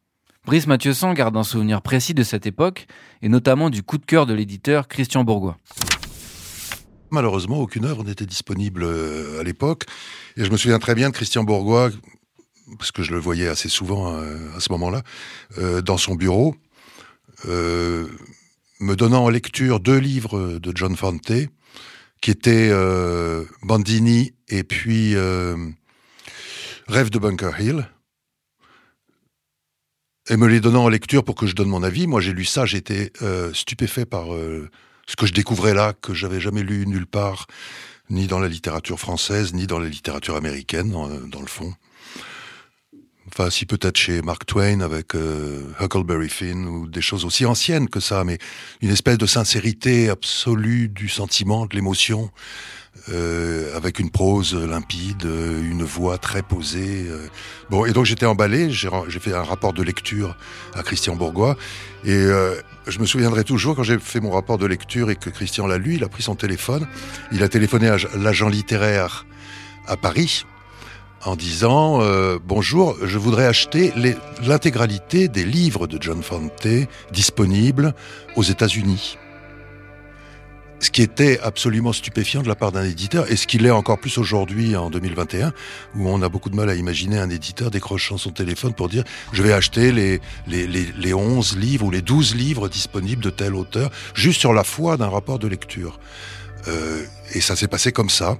[0.45, 2.87] Brice Mathieusan garde un souvenir précis de cette époque,
[3.21, 5.57] et notamment du coup de cœur de l'éditeur Christian Bourgois.
[7.11, 9.85] Malheureusement, aucune œuvre n'était disponible euh, à l'époque,
[10.37, 11.89] et je me souviens très bien de Christian Bourgois,
[12.77, 15.01] parce que je le voyais assez souvent euh, à ce moment-là,
[15.57, 16.55] euh, dans son bureau,
[17.45, 21.31] me donnant en lecture deux livres de John Fante,
[22.21, 25.55] qui étaient euh, Bandini et puis euh,
[26.87, 27.87] Rêve de Bunker Hill,
[30.29, 32.07] et me les donnant en lecture pour que je donne mon avis.
[32.07, 36.39] Moi, j'ai lu ça, j'étais euh, stupéfait par ce que je découvrais là, que j'avais
[36.39, 37.47] jamais lu nulle part,
[38.09, 41.73] ni dans la littérature française, ni dans la littérature américaine, dans, le fond.
[43.39, 47.87] Enfin, si peut-être chez Mark Twain avec euh, Huckleberry Finn ou des choses aussi anciennes
[47.87, 48.37] que ça, mais
[48.81, 52.31] une espèce de sincérité absolue du sentiment, de l'émotion,
[53.07, 57.05] euh, avec une prose limpide, une voix très posée.
[57.07, 57.27] Euh.
[57.69, 58.89] Bon, et donc j'étais emballé, j'ai
[59.21, 60.35] fait un rapport de lecture
[60.75, 61.55] à Christian Bourgois,
[62.03, 62.55] et euh,
[62.87, 65.77] je me souviendrai toujours quand j'ai fait mon rapport de lecture et que Christian l'a
[65.77, 66.85] lu, il a pris son téléphone,
[67.31, 69.25] il a téléphoné à l'agent littéraire
[69.87, 70.43] à Paris
[71.25, 73.93] en disant euh, bonjour, je voudrais acheter
[74.43, 76.67] l'intégralité des livres de John Fante
[77.11, 77.93] disponibles
[78.35, 79.17] aux États-Unis.
[80.81, 83.99] Ce qui était absolument stupéfiant de la part d'un éditeur, et ce qu'il est encore
[83.99, 85.51] plus aujourd'hui en 2021,
[85.95, 89.03] où on a beaucoup de mal à imaginer un éditeur décrochant son téléphone pour dire
[89.33, 93.91] je vais acheter les, les 11 livres ou les 12 livres disponibles de tel auteur,
[94.13, 95.99] juste sur la foi d'un rapport de lecture.
[96.67, 97.03] Euh,
[97.33, 98.37] et ça s'est passé comme ça.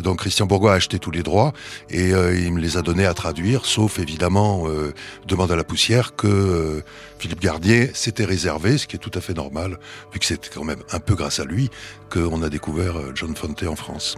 [0.00, 1.52] Donc Christian Bourgois a acheté tous les droits
[1.88, 4.92] et euh, il me les a donnés à traduire, sauf évidemment euh,
[5.26, 6.84] Demande à la poussière que euh,
[7.18, 9.78] Philippe Gardier s'était réservé, ce qui est tout à fait normal,
[10.12, 11.70] vu que c'est quand même un peu grâce à lui
[12.10, 14.16] qu'on a découvert John Fante en France.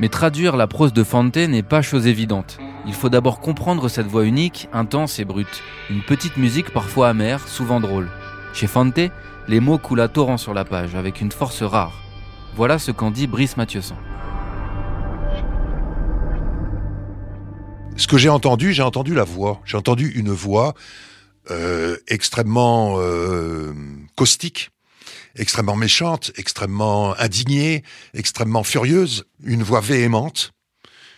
[0.00, 2.58] Mais traduire la prose de Fante n'est pas chose évidente.
[2.86, 5.62] Il faut d'abord comprendre cette voix unique, intense et brute.
[5.90, 8.08] Une petite musique parfois amère, souvent drôle.
[8.54, 9.00] Chez Fante,
[9.48, 11.92] les mots coulent à torrent sur la page, avec une force rare.
[12.54, 13.96] Voilà ce qu'en dit Brice Mathieuson.
[17.96, 19.60] Ce que j'ai entendu, j'ai entendu la voix.
[19.64, 20.74] J'ai entendu une voix
[21.50, 23.72] euh, extrêmement euh,
[24.16, 24.70] caustique,
[25.34, 27.82] extrêmement méchante, extrêmement indignée,
[28.14, 30.52] extrêmement furieuse, une voix véhémente.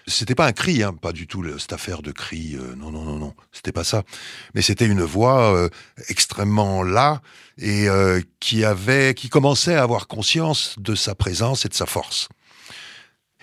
[0.07, 2.57] C'était pas un cri, hein, pas du tout cette affaire de cri.
[2.57, 4.03] Euh, non, non, non, non, c'était pas ça.
[4.55, 5.69] Mais c'était une voix euh,
[6.09, 7.21] extrêmement là
[7.59, 11.87] et euh, qui avait, qui commençait à avoir conscience de sa présence et de sa
[11.87, 12.29] force.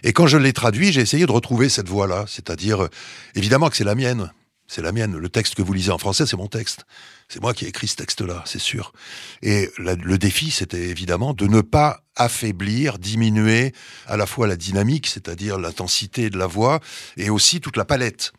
[0.04, 2.88] Et quand je l'ai traduit, j'ai essayé de retrouver cette voix-là, c'est-à-dire
[3.36, 4.32] évidemment que c'est la mienne,
[4.68, 5.18] c'est la mienne.
[5.18, 6.86] Le texte que vous lisez en français, c'est mon texte.
[7.30, 8.94] C'est moi qui ai écrit ce texte-là, c'est sûr.
[9.42, 13.74] Et le défi, c'était évidemment de ne pas affaiblir, diminuer
[14.08, 16.80] à la fois la dynamique, c'est-à-dire l'intensité de la voix,
[17.18, 18.32] et aussi toute la palette.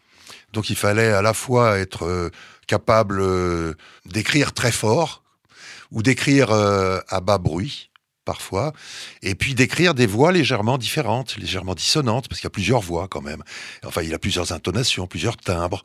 [0.52, 2.30] Donc il fallait à la fois être euh,
[2.66, 3.74] capable euh,
[4.06, 5.22] d'écrire très fort,
[5.90, 7.90] ou d'écrire euh, à bas bruit,
[8.24, 8.72] parfois,
[9.22, 13.08] et puis d'écrire des voix légèrement différentes, légèrement dissonantes, parce qu'il y a plusieurs voix
[13.08, 13.42] quand même.
[13.84, 15.82] Enfin, il y a plusieurs intonations, plusieurs timbres,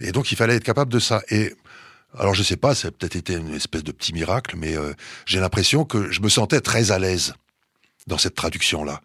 [0.00, 1.22] et donc il fallait être capable de ça.
[1.30, 1.54] Et
[2.18, 4.94] alors je sais pas, ça a peut-être été une espèce de petit miracle, mais euh,
[5.26, 7.34] j'ai l'impression que je me sentais très à l'aise
[8.06, 9.00] dans cette traduction-là.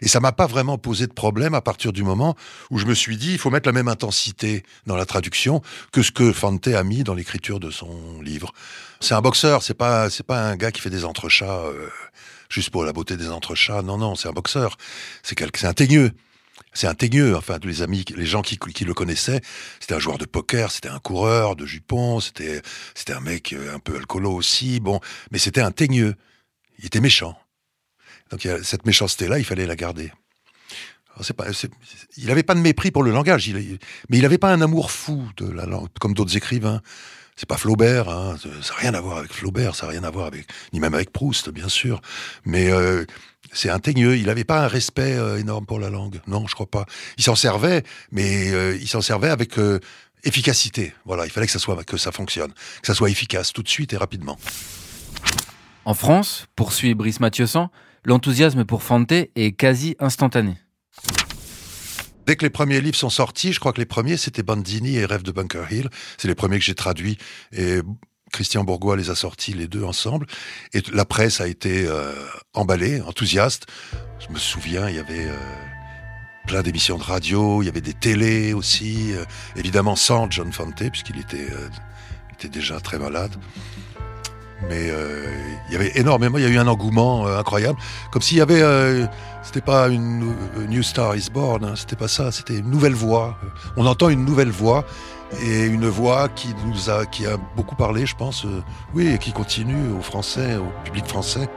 [0.00, 2.34] Et ça m'a pas vraiment posé de problème à partir du moment
[2.70, 5.60] où je me suis dit, il faut mettre la même intensité dans la traduction
[5.92, 8.52] que ce que Fante a mis dans l'écriture de son livre.
[9.00, 11.88] C'est un boxeur, c'est pas, c'est pas un gars qui fait des entrechats euh,
[12.48, 13.82] juste pour la beauté des entrechats.
[13.82, 14.78] Non, non, c'est un boxeur.
[15.22, 16.12] C'est c'est un teigneux.
[16.76, 17.34] C'est un teigneux.
[17.34, 19.40] Enfin, tous les amis, les gens qui, le connaissaient,
[19.80, 22.60] c'était un joueur de poker, c'était un coureur de jupons, c'était,
[22.94, 24.78] c'était un mec euh, un peu alcoolo aussi.
[24.80, 25.00] Bon,
[25.30, 26.14] mais c'était un teigneux.
[26.78, 27.38] Il était méchant.
[28.30, 30.12] Donc cette méchanceté-là, il fallait la garder.
[32.18, 33.50] Il n'avait pas de mépris pour le langage,
[34.10, 36.82] mais il n'avait pas un amour fou de la langue, comme d'autres écrivains.
[37.36, 40.10] C'est pas Flaubert, hein, ça n'a rien à voir avec Flaubert, ça n'a rien à
[40.10, 42.00] voir avec, ni même avec Proust, bien sûr.
[42.44, 43.04] Mais euh,
[43.52, 46.20] c'est un teigneux, il n'avait pas un respect euh, énorme pour la langue.
[46.26, 46.86] Non, je crois pas.
[47.18, 49.54] Il s'en servait, mais euh, il s'en servait avec
[50.24, 50.92] efficacité.
[51.04, 53.68] Voilà, il fallait que ça soit que ça fonctionne, que ça soit efficace tout de
[53.68, 54.38] suite et rapidement.
[55.84, 57.70] En France, poursuit Brice Mathieusan,
[58.04, 60.56] l'enthousiasme pour Fante est quasi instantané.
[62.26, 65.04] Dès que les premiers livres sont sortis, je crois que les premiers c'était Bandini et
[65.04, 65.88] Rêve de Bunker Hill.
[66.18, 67.18] C'est les premiers que j'ai traduits
[67.52, 67.78] et
[68.32, 70.26] Christian Bourgois les a sortis les deux ensemble.
[70.72, 72.12] Et la presse a été euh,
[72.54, 73.66] emballée, enthousiaste.
[74.18, 75.36] Je me souviens, il y avait euh,
[76.46, 79.24] plein d'émissions de radio, il y avait des télés aussi, euh,
[79.56, 81.48] évidemment sans John Fante puisqu'il était,
[82.32, 83.34] était déjà très malade
[84.70, 84.90] mais
[85.68, 87.78] il y avait énormément, il y a eu un engouement incroyable,
[88.10, 88.62] comme s'il y avait
[89.46, 90.34] c'était pas une
[90.68, 93.38] New Star is Born, hein, c'était pas ça, c'était une nouvelle voix.
[93.76, 94.84] On entend une nouvelle voix
[95.42, 97.04] et une voix qui nous a,
[97.56, 98.62] beaucoup parlé, je pense, euh,
[98.94, 101.48] oui, et qui continue aux Français, au public français.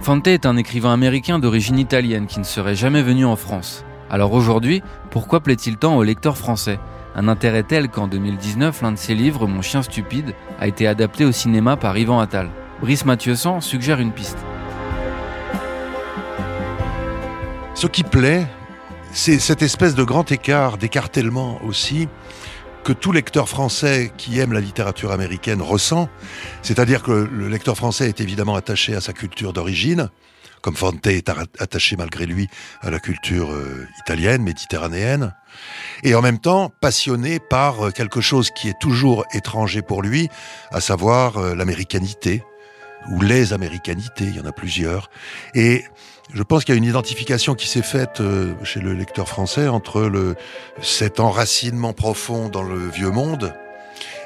[0.00, 3.84] Fante est un écrivain américain d'origine italienne qui ne serait jamais venu en France.
[4.10, 6.78] Alors aujourd'hui, pourquoi plaît-il tant aux lecteurs français?
[7.14, 11.24] Un intérêt tel qu'en 2019, l'un de ses livres, Mon chien stupide, a été adapté
[11.24, 12.48] au cinéma par Ivan Attal.
[12.80, 14.38] Brice Mathieusan suggère une piste.
[17.78, 18.44] Ce qui plaît,
[19.12, 22.08] c'est cette espèce de grand écart, d'écartèlement aussi,
[22.82, 26.08] que tout lecteur français qui aime la littérature américaine ressent,
[26.62, 30.10] c'est-à-dire que le lecteur français est évidemment attaché à sa culture d'origine,
[30.60, 31.28] comme Fante est
[31.60, 32.48] attaché malgré lui
[32.80, 35.36] à la culture euh, italienne, méditerranéenne,
[36.02, 40.28] et en même temps passionné par euh, quelque chose qui est toujours étranger pour lui,
[40.72, 42.42] à savoir euh, l'américanité,
[43.12, 45.10] ou les américanités, il y en a plusieurs.
[45.54, 45.84] Et
[46.34, 48.22] je pense qu'il y a une identification qui s'est faite
[48.62, 50.36] chez le lecteur français entre le,
[50.82, 53.54] cet enracinement profond dans le vieux monde,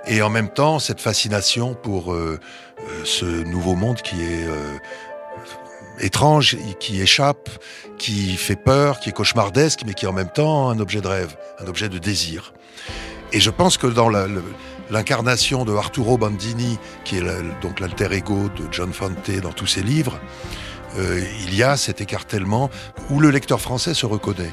[0.06, 2.14] et en même temps cette fascination pour
[3.04, 4.46] ce nouveau monde qui est
[6.00, 7.48] étrange, qui échappe,
[7.98, 11.08] qui fait peur, qui est cauchemardesque, mais qui est en même temps un objet de
[11.08, 12.52] rêve, un objet de désir.
[13.32, 14.10] Et je pense que dans
[14.90, 17.24] l'incarnation de Arturo Bandini, qui est
[17.62, 20.20] donc l'alter ego de John Fante dans tous ses livres,
[20.98, 22.70] euh, il y a cet écartèlement
[23.10, 24.52] où le lecteur français se reconnaît.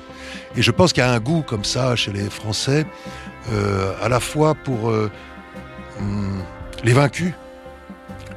[0.55, 2.85] Et je pense qu'il y a un goût comme ça chez les Français,
[3.51, 5.11] euh, à la fois pour euh,
[5.99, 6.41] hum,
[6.83, 7.33] les vaincus,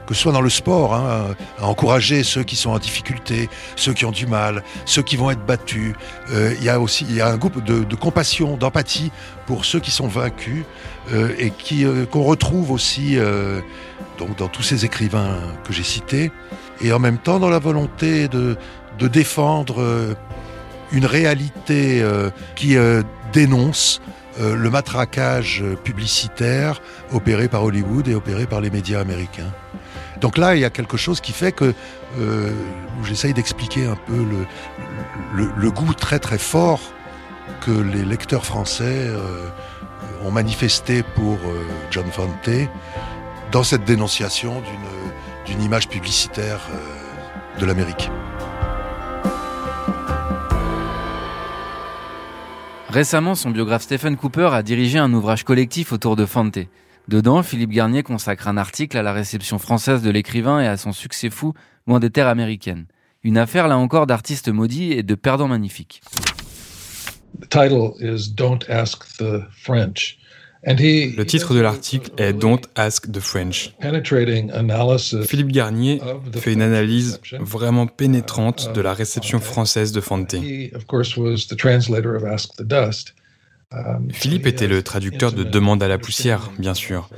[0.06, 3.92] que ce soit dans le sport, hein, à encourager ceux qui sont en difficulté, ceux
[3.92, 5.94] qui ont du mal, ceux qui vont être battus.
[6.30, 9.12] Il y a aussi y a un groupe de, compassion, d'empathie
[9.46, 10.64] pour ceux qui sont vaincus
[11.38, 13.16] et qui qu'on retrouve aussi
[14.18, 16.32] dans tous ces écrivains que j'ai cités,
[16.82, 18.56] et en même temps dans la volonté de,
[18.98, 19.82] de défendre
[20.92, 22.04] une réalité
[22.56, 22.76] qui
[23.32, 24.00] dénonce
[24.40, 26.80] le matraquage publicitaire
[27.12, 29.52] opéré par Hollywood et opéré par les médias américains.
[30.22, 31.74] Donc là, il y a quelque chose qui fait que
[32.20, 32.52] euh,
[33.02, 34.24] j'essaye d'expliquer un peu
[35.34, 36.80] le, goût très très fort
[37.60, 39.48] que les lecteurs français euh,
[40.22, 42.68] ont manifesté pour euh, John Fante
[43.50, 45.01] dans cette dénonciation d'une
[45.48, 46.60] image publicitaire
[47.58, 48.10] de l'Amérique.
[52.88, 56.58] Récemment, son biographe Stephen Cooper a dirigé un ouvrage collectif autour de Fante.
[57.08, 60.92] Dedans, Philippe Garnier consacre un article à la réception française de l'écrivain et à son
[60.92, 61.54] succès fou
[61.86, 62.86] loin des terres américaines.
[63.24, 66.02] Une affaire là encore d'artistes maudits et de perdants magnifiques.
[70.64, 73.74] Le titre de l'article est Don't Ask the French.
[75.26, 76.00] Philippe Garnier
[76.34, 80.36] fait une analyse vraiment pénétrante de la réception française de Fante.
[84.12, 87.08] Philippe était le traducteur de Demande à la poussière, bien sûr.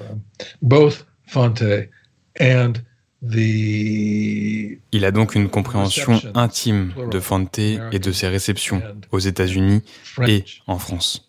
[4.92, 9.82] Il a donc une compréhension intime de Fante et de ses réceptions aux États-Unis
[10.26, 11.28] et en France.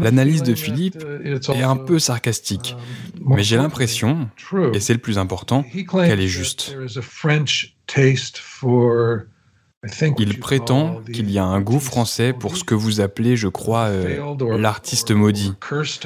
[0.00, 2.76] L'analyse de Philippe est un peu sarcastique,
[3.24, 4.28] mais j'ai l'impression,
[4.72, 6.76] et c'est le plus important, qu'elle est juste.
[10.18, 13.86] Il prétend qu'il y a un goût français pour ce que vous appelez, je crois,
[13.86, 15.54] euh, l'artiste maudit,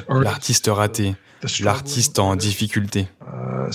[0.09, 1.15] l'artiste raté,
[1.61, 3.07] l'artiste en difficulté.
[3.21, 3.71] Uh,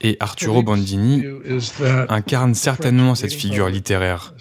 [0.00, 1.24] Et Arturo Bandini
[2.08, 4.34] incarne certainement cette figure littéraire.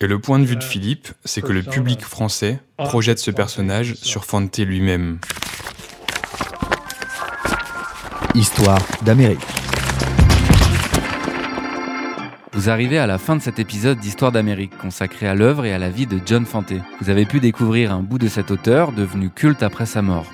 [0.00, 3.94] Et le point de vue de Philippe, c'est que le public français projette ce personnage
[3.94, 5.18] sur Fante lui-même.
[8.34, 9.38] Histoire d'Amérique.
[12.54, 15.78] Vous arrivez à la fin de cet épisode d'Histoire d'Amérique consacré à l'œuvre et à
[15.78, 16.72] la vie de John Fante.
[17.00, 20.26] Vous avez pu découvrir un bout de cet auteur devenu culte après sa mort.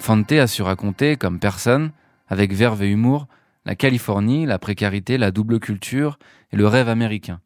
[0.00, 1.90] Fante a su raconter, comme personne,
[2.28, 3.26] avec verve et humour,
[3.64, 6.18] la Californie, la précarité, la double culture
[6.52, 7.40] et le rêve américain.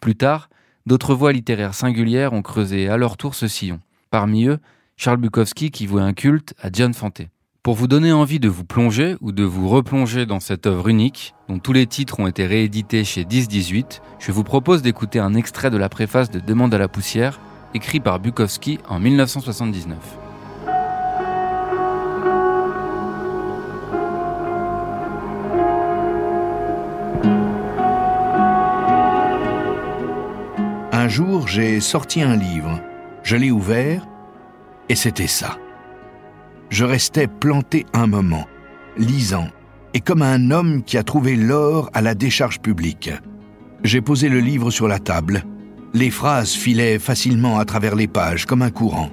[0.00, 0.50] Plus tard,
[0.86, 3.80] d'autres voix littéraires singulières ont creusé à leur tour ce sillon.
[4.10, 4.58] Parmi eux,
[4.96, 7.22] Charles Bukowski qui vouait un culte à John Fante.
[7.62, 11.34] Pour vous donner envie de vous plonger ou de vous replonger dans cette œuvre unique,
[11.48, 15.70] dont tous les titres ont été réédités chez 1018, je vous propose d'écouter un extrait
[15.70, 17.38] de la préface de Demande à la poussière,
[17.74, 20.29] écrit par Bukowski en 1979.
[31.10, 32.80] Jour, j'ai sorti un livre.
[33.22, 34.06] Je l'ai ouvert
[34.88, 35.58] et c'était ça.
[36.70, 38.46] Je restais planté un moment,
[38.96, 39.48] lisant,
[39.92, 43.10] et comme un homme qui a trouvé l'or à la décharge publique.
[43.82, 45.44] J'ai posé le livre sur la table.
[45.92, 49.10] Les phrases filaient facilement à travers les pages comme un courant.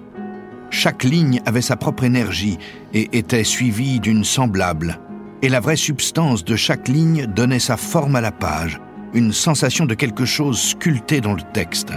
[0.69, 2.57] Chaque ligne avait sa propre énergie
[2.93, 4.99] et était suivie d'une semblable.
[5.41, 8.79] Et la vraie substance de chaque ligne donnait sa forme à la page,
[9.13, 11.93] une sensation de quelque chose sculpté dans le texte.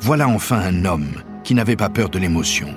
[0.00, 1.12] Voilà enfin un homme
[1.44, 2.68] qui n'avait pas peur de l'émotion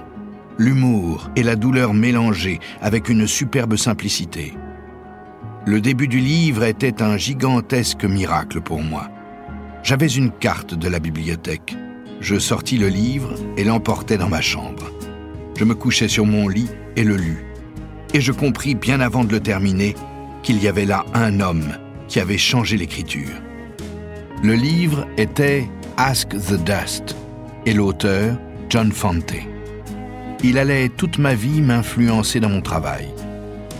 [0.57, 4.53] l'humour et la douleur mélangés avec une superbe simplicité.
[5.65, 9.09] Le début du livre était un gigantesque miracle pour moi.
[9.83, 11.75] J'avais une carte de la bibliothèque.
[12.21, 14.89] Je sortis le livre et l'emportai dans ma chambre.
[15.57, 17.45] Je me couchai sur mon lit et le lus.
[18.13, 19.95] Et je compris bien avant de le terminer
[20.43, 21.73] qu'il y avait là un homme
[22.07, 23.41] qui avait changé l'écriture.
[24.43, 25.67] Le livre était
[25.97, 27.15] Ask the Dust
[27.65, 28.37] et l'auteur
[28.69, 29.33] John Fante.
[30.43, 33.07] Il allait toute ma vie m'influencer dans mon travail.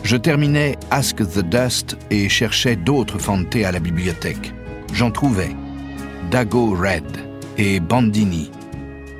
[0.03, 4.53] Je terminais Ask the Dust et cherchais d'autres Fante à la bibliothèque.
[4.93, 5.55] J'en trouvais.
[6.31, 7.03] Dago Red
[7.57, 8.49] et Bandini.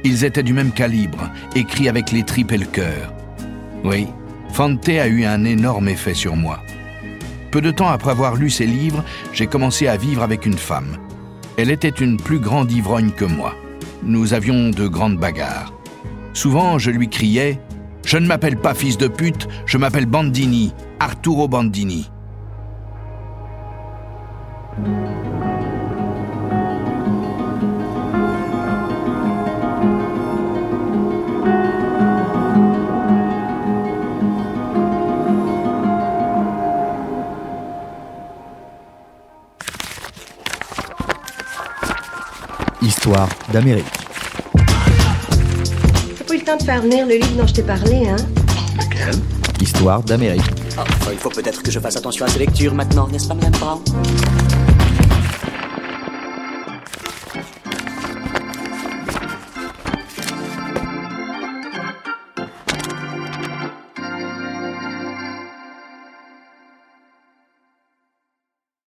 [0.04, 3.14] Ils étaient du même calibre, écrits avec les tripes et le cœur.
[3.84, 4.08] Oui,
[4.54, 6.62] Fante a eu un énorme effet sur moi.
[7.52, 10.98] Peu de temps après avoir lu ces livres, j'ai commencé à vivre avec une femme.
[11.58, 13.56] Elle était une plus grande ivrogne que moi.
[14.04, 15.74] Nous avions de grandes bagarres.
[16.34, 17.62] Souvent, je lui criais
[18.06, 22.12] Je ne m'appelle pas fils de pute, je m'appelle Bandini, Arturo Bandini.
[43.06, 43.86] Histoire d'Amérique.
[46.18, 48.16] T'as pas eu le temps de faire venir le livre dont je t'ai parlé, hein?
[48.80, 49.14] Lequel
[49.62, 50.42] Histoire d'Amérique.
[50.80, 50.82] Oh,
[51.12, 53.80] il faut peut-être que je fasse attention à ces lectures maintenant, n'est-ce pas, Madame Brown?